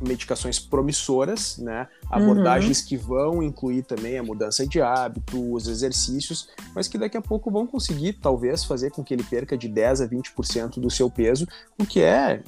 medicações 0.00 0.58
promissoras, 0.58 1.58
né? 1.58 1.88
Abordagens 2.10 2.80
uhum. 2.80 2.86
que 2.86 2.96
vão 2.96 3.42
incluir 3.42 3.82
também 3.82 4.18
a 4.18 4.22
mudança 4.22 4.66
de 4.66 4.80
hábito, 4.80 5.52
os 5.52 5.66
exercícios, 5.66 6.48
mas 6.74 6.88
que 6.88 6.98
daqui 6.98 7.16
a 7.16 7.22
pouco 7.22 7.50
vão 7.50 7.66
conseguir, 7.66 8.14
talvez, 8.14 8.64
fazer 8.64 8.90
com 8.90 9.02
que 9.02 9.14
ele 9.14 9.24
perca 9.24 9.56
de 9.56 9.68
10 9.68 10.02
a 10.02 10.08
20% 10.08 10.80
do 10.80 10.90
seu 10.90 11.10
peso, 11.10 11.46
o 11.78 11.84
que 11.84 12.00
é 12.00 12.42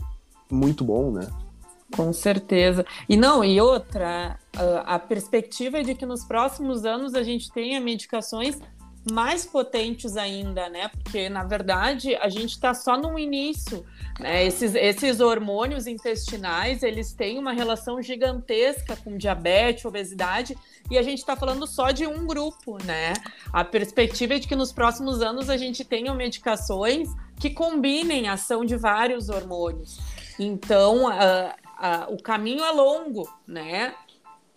muito 0.51 0.85
bom, 0.85 1.11
né? 1.11 1.27
Com 1.95 2.13
certeza. 2.13 2.87
E 3.09 3.17
não, 3.17 3.45
e 3.45 3.61
outra, 3.61 4.39
a, 4.57 4.95
a 4.95 4.99
perspectiva 4.99 5.79
é 5.79 5.83
de 5.83 5.95
que 5.95 6.07
nos 6.07 6.25
próximos 6.25 6.85
anos 6.85 7.15
a 7.15 7.23
gente 7.23 7.51
tenha 7.51 7.81
medicações 7.81 8.59
mais 9.11 9.44
potentes 9.44 10.16
ainda, 10.16 10.68
né? 10.68 10.88
Porque, 10.88 11.29
na 11.29 11.44
verdade, 11.44 12.14
a 12.16 12.29
gente 12.29 12.51
está 12.51 12.73
só 12.73 12.96
no 12.96 13.18
início. 13.18 13.85
Né? 14.18 14.46
Esses, 14.46 14.75
esses 14.75 15.20
hormônios 15.20 15.87
intestinais, 15.87 16.83
eles 16.83 17.12
têm 17.12 17.38
uma 17.38 17.53
relação 17.53 18.01
gigantesca 18.03 18.96
com 18.96 19.16
diabetes, 19.16 19.85
obesidade, 19.85 20.57
e 20.90 20.99
a 20.99 21.03
gente 21.03 21.18
está 21.18 21.37
falando 21.37 21.66
só 21.66 21.90
de 21.90 22.07
um 22.07 22.27
grupo, 22.27 22.79
né? 22.85 23.12
A 23.53 23.64
perspectiva 23.64 24.35
é 24.35 24.38
de 24.38 24.46
que 24.46 24.57
nos 24.57 24.73
próximos 24.73 25.20
anos 25.20 25.51
a 25.51 25.57
gente 25.57 25.85
tenha 25.85 26.14
medicações 26.14 27.09
que 27.38 27.51
combinem 27.51 28.29
a 28.29 28.35
ação 28.35 28.64
de 28.64 28.77
vários 28.77 29.29
hormônios. 29.29 29.99
Então, 30.38 31.07
uh, 31.07 31.11
uh, 31.11 32.14
o 32.14 32.23
caminho 32.23 32.64
é 32.64 32.70
longo, 32.70 33.29
né? 33.46 33.94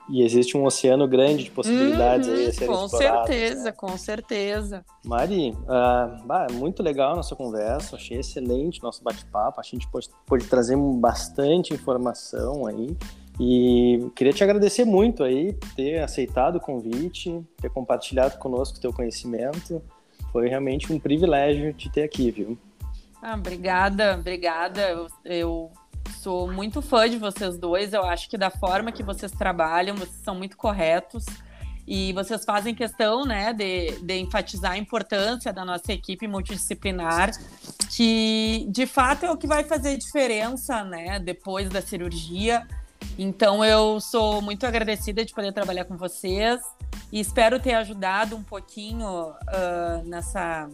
E 0.10 0.22
existe 0.22 0.58
um 0.58 0.66
oceano 0.66 1.08
grande 1.08 1.46
de 1.46 1.52
possibilidades 1.52 2.28
uhum, 2.28 2.34
aí 2.34 2.48
a 2.48 2.54
serem 2.54 2.68
Com 2.68 2.88
certeza, 2.88 3.64
né? 3.64 3.72
com 3.72 3.98
certeza. 3.98 4.86
Mari, 5.06 5.52
uh, 5.52 6.26
bah, 6.26 6.48
muito 6.52 6.84
legal 6.84 7.14
a 7.14 7.16
nossa 7.16 7.36
conversa, 7.36 7.96
achei 7.96 8.20
excelente 8.20 8.84
nosso 8.84 9.04
bate-papo, 9.04 9.60
a 9.60 9.64
gente 9.64 9.88
pode, 9.88 10.10
pode 10.26 10.46
trazer 10.46 10.76
bastante 10.78 11.74
informação 11.74 12.66
aí. 12.68 12.96
E 13.40 14.12
queria 14.16 14.34
te 14.34 14.44
agradecer 14.44 14.86
muito 14.86 15.24
aí 15.24 15.54
por 15.54 15.74
ter 15.74 16.00
aceitado 16.04 16.58
o 16.58 16.60
convite, 16.60 17.42
ter 17.60 17.70
compartilhado 17.70 18.38
conosco 18.38 18.78
o 18.78 18.82
teu 18.82 18.94
conhecimento. 18.94 19.82
Foi 20.32 20.48
realmente 20.48 20.92
um 20.92 21.00
privilégio 21.00 21.74
te 21.74 21.90
ter 21.90 22.04
aqui, 22.04 22.30
viu? 22.30 22.58
Ah, 23.22 23.36
obrigada, 23.36 24.16
obrigada. 24.20 24.82
Eu, 24.82 25.08
eu 25.24 25.72
sou 26.22 26.52
muito 26.52 26.82
fã 26.82 27.10
de 27.10 27.18
vocês 27.18 27.58
dois. 27.58 27.94
Eu 27.94 28.04
acho 28.04 28.30
que 28.30 28.38
da 28.38 28.50
forma 28.50 28.92
que 28.92 29.04
vocês 29.04 29.32
trabalham, 29.32 29.96
vocês 29.96 30.22
são 30.24 30.36
muito 30.36 30.56
corretos. 30.56 31.26
E 31.86 32.14
vocês 32.14 32.46
fazem 32.46 32.74
questão 32.74 33.26
né, 33.26 33.52
de, 33.52 34.00
de 34.02 34.18
enfatizar 34.18 34.72
a 34.72 34.78
importância 34.78 35.52
da 35.52 35.66
nossa 35.66 35.92
equipe 35.92 36.28
multidisciplinar, 36.28 37.32
que 37.90 38.66
de 38.70 38.86
fato 38.86 39.26
é 39.26 39.32
o 39.32 39.36
que 39.36 39.46
vai 39.46 39.66
fazer 39.66 39.98
diferença 39.98 40.84
né, 40.86 41.20
depois 41.20 41.70
da 41.70 41.82
cirurgia. 41.82 42.66
Então 43.20 43.64
eu 43.66 44.00
sou 44.00 44.42
muito 44.42 44.66
agradecida 44.66 45.26
de 45.26 45.34
poder 45.34 45.52
trabalhar 45.52 45.84
com 45.84 45.98
vocês 45.98 46.62
e 47.12 47.20
espero 47.20 47.60
ter 47.60 47.74
ajudado 47.74 48.36
um 48.36 48.44
pouquinho 48.44 49.32
uh, 49.32 50.08
nessa, 50.08 50.70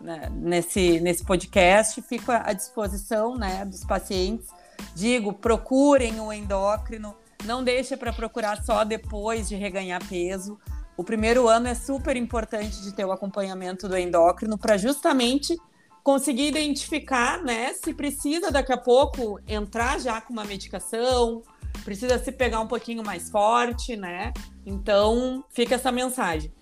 né, 0.00 0.30
nesse, 0.32 1.00
nesse 1.00 1.22
podcast. 1.22 2.00
Fico 2.00 2.32
à 2.32 2.54
disposição 2.54 3.36
né, 3.36 3.62
dos 3.66 3.84
pacientes 3.84 4.48
Digo, 4.94 5.32
procurem 5.32 6.20
o 6.20 6.32
endócrino, 6.32 7.14
não 7.44 7.62
deixe 7.62 7.96
para 7.96 8.12
procurar 8.12 8.62
só 8.64 8.84
depois 8.84 9.48
de 9.48 9.54
reganhar 9.54 10.02
peso. 10.08 10.58
O 10.96 11.04
primeiro 11.04 11.48
ano 11.48 11.68
é 11.68 11.74
super 11.74 12.16
importante 12.16 12.82
de 12.82 12.92
ter 12.92 13.04
o 13.04 13.12
acompanhamento 13.12 13.88
do 13.88 13.96
endócrino 13.96 14.56
para 14.56 14.76
justamente 14.76 15.56
conseguir 16.02 16.46
identificar, 16.48 17.42
né, 17.42 17.72
se 17.74 17.92
precisa 17.92 18.50
daqui 18.50 18.72
a 18.72 18.78
pouco 18.78 19.40
entrar 19.46 19.98
já 19.98 20.20
com 20.20 20.32
uma 20.32 20.44
medicação, 20.44 21.42
precisa 21.84 22.16
se 22.18 22.30
pegar 22.30 22.60
um 22.60 22.66
pouquinho 22.68 23.04
mais 23.04 23.28
forte, 23.28 23.96
né? 23.96 24.32
Então, 24.64 25.44
fica 25.50 25.74
essa 25.74 25.90
mensagem. 25.92 26.52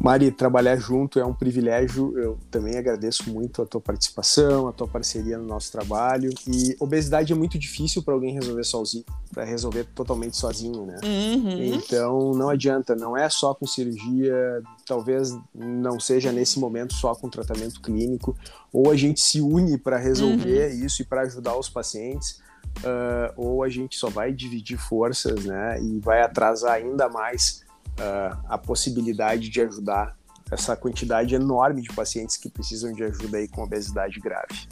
Mari, 0.00 0.30
trabalhar 0.30 0.76
junto 0.76 1.18
é 1.18 1.24
um 1.24 1.34
privilégio. 1.34 2.16
Eu 2.16 2.38
também 2.50 2.76
agradeço 2.78 3.28
muito 3.30 3.62
a 3.62 3.66
tua 3.66 3.80
participação, 3.80 4.68
a 4.68 4.72
tua 4.72 4.86
parceria 4.86 5.36
no 5.36 5.44
nosso 5.44 5.72
trabalho. 5.72 6.30
E 6.46 6.76
obesidade 6.78 7.32
é 7.32 7.36
muito 7.36 7.58
difícil 7.58 8.02
para 8.02 8.14
alguém 8.14 8.32
resolver 8.32 8.62
sozinho, 8.62 9.04
para 9.32 9.44
resolver 9.44 9.84
totalmente 9.96 10.36
sozinho, 10.36 10.86
né? 10.86 11.00
Uhum. 11.02 11.74
Então 11.74 12.32
não 12.32 12.48
adianta, 12.48 12.94
não 12.94 13.16
é 13.16 13.28
só 13.28 13.52
com 13.52 13.66
cirurgia, 13.66 14.62
talvez 14.86 15.36
não 15.52 15.98
seja 15.98 16.30
nesse 16.30 16.60
momento 16.60 16.94
só 16.94 17.14
com 17.14 17.28
tratamento 17.28 17.80
clínico, 17.80 18.36
ou 18.72 18.92
a 18.92 18.96
gente 18.96 19.20
se 19.20 19.40
une 19.40 19.76
para 19.76 19.98
resolver 19.98 20.70
uhum. 20.70 20.86
isso 20.86 21.02
e 21.02 21.04
para 21.04 21.22
ajudar 21.22 21.58
os 21.58 21.68
pacientes. 21.68 22.40
Uh, 22.78 23.32
ou 23.34 23.64
a 23.64 23.68
gente 23.68 23.96
só 23.96 24.08
vai 24.08 24.32
dividir 24.32 24.76
forças, 24.76 25.44
né, 25.44 25.82
e 25.82 25.98
vai 25.98 26.22
atrasar 26.22 26.74
ainda 26.74 27.08
mais 27.08 27.64
uh, 27.98 28.38
a 28.48 28.58
possibilidade 28.58 29.48
de 29.48 29.60
ajudar 29.60 30.16
essa 30.50 30.76
quantidade 30.76 31.34
enorme 31.34 31.82
de 31.82 31.92
pacientes 31.92 32.36
que 32.36 32.48
precisam 32.48 32.92
de 32.92 33.04
ajuda 33.04 33.38
aí 33.38 33.48
com 33.48 33.62
obesidade 33.62 34.18
grave. 34.18 34.68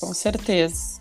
Com 0.00 0.12
certeza. 0.12 1.00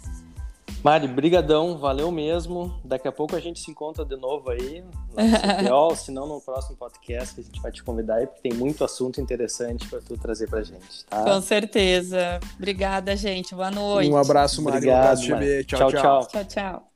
Mari, 0.84 1.08
brigadão, 1.08 1.80
valeu 1.80 2.12
mesmo. 2.12 2.80
Daqui 2.86 3.08
a 3.08 3.12
pouco 3.12 3.36
a 3.36 3.40
gente 3.40 3.60
se 3.60 3.72
encontra 3.72 4.06
de 4.06 4.16
novo 4.16 4.52
aí 4.52 4.84
no 4.84 5.16
CPO, 5.16 5.96
se 5.98 6.12
não 6.12 6.28
no 6.28 6.40
próximo 6.40 6.78
podcast 6.78 7.34
que 7.34 7.42
a 7.42 7.44
gente 7.44 7.60
vai 7.60 7.72
te 7.72 7.84
convidar 7.84 8.18
aí, 8.18 8.28
porque 8.28 8.48
tem 8.48 8.54
muito 8.54 8.84
assunto 8.84 9.20
interessante 9.20 9.88
para 9.88 10.00
tu 10.00 10.16
trazer 10.16 10.48
pra 10.48 10.62
gente, 10.62 11.04
tá? 11.06 11.24
Com 11.24 11.42
certeza. 11.42 12.40
Obrigada, 12.56 13.16
gente. 13.16 13.56
Boa 13.56 13.72
noite. 13.72 14.12
Um 14.12 14.18
abraço, 14.18 14.62
Mari. 14.62 14.78
Obrigado, 14.78 14.98
um 14.98 15.02
abraço, 15.02 15.32
Mari. 15.32 15.66
Tchau, 15.66 15.92
tchau. 15.92 16.28
Tchau, 16.28 16.46
tchau. 16.46 16.95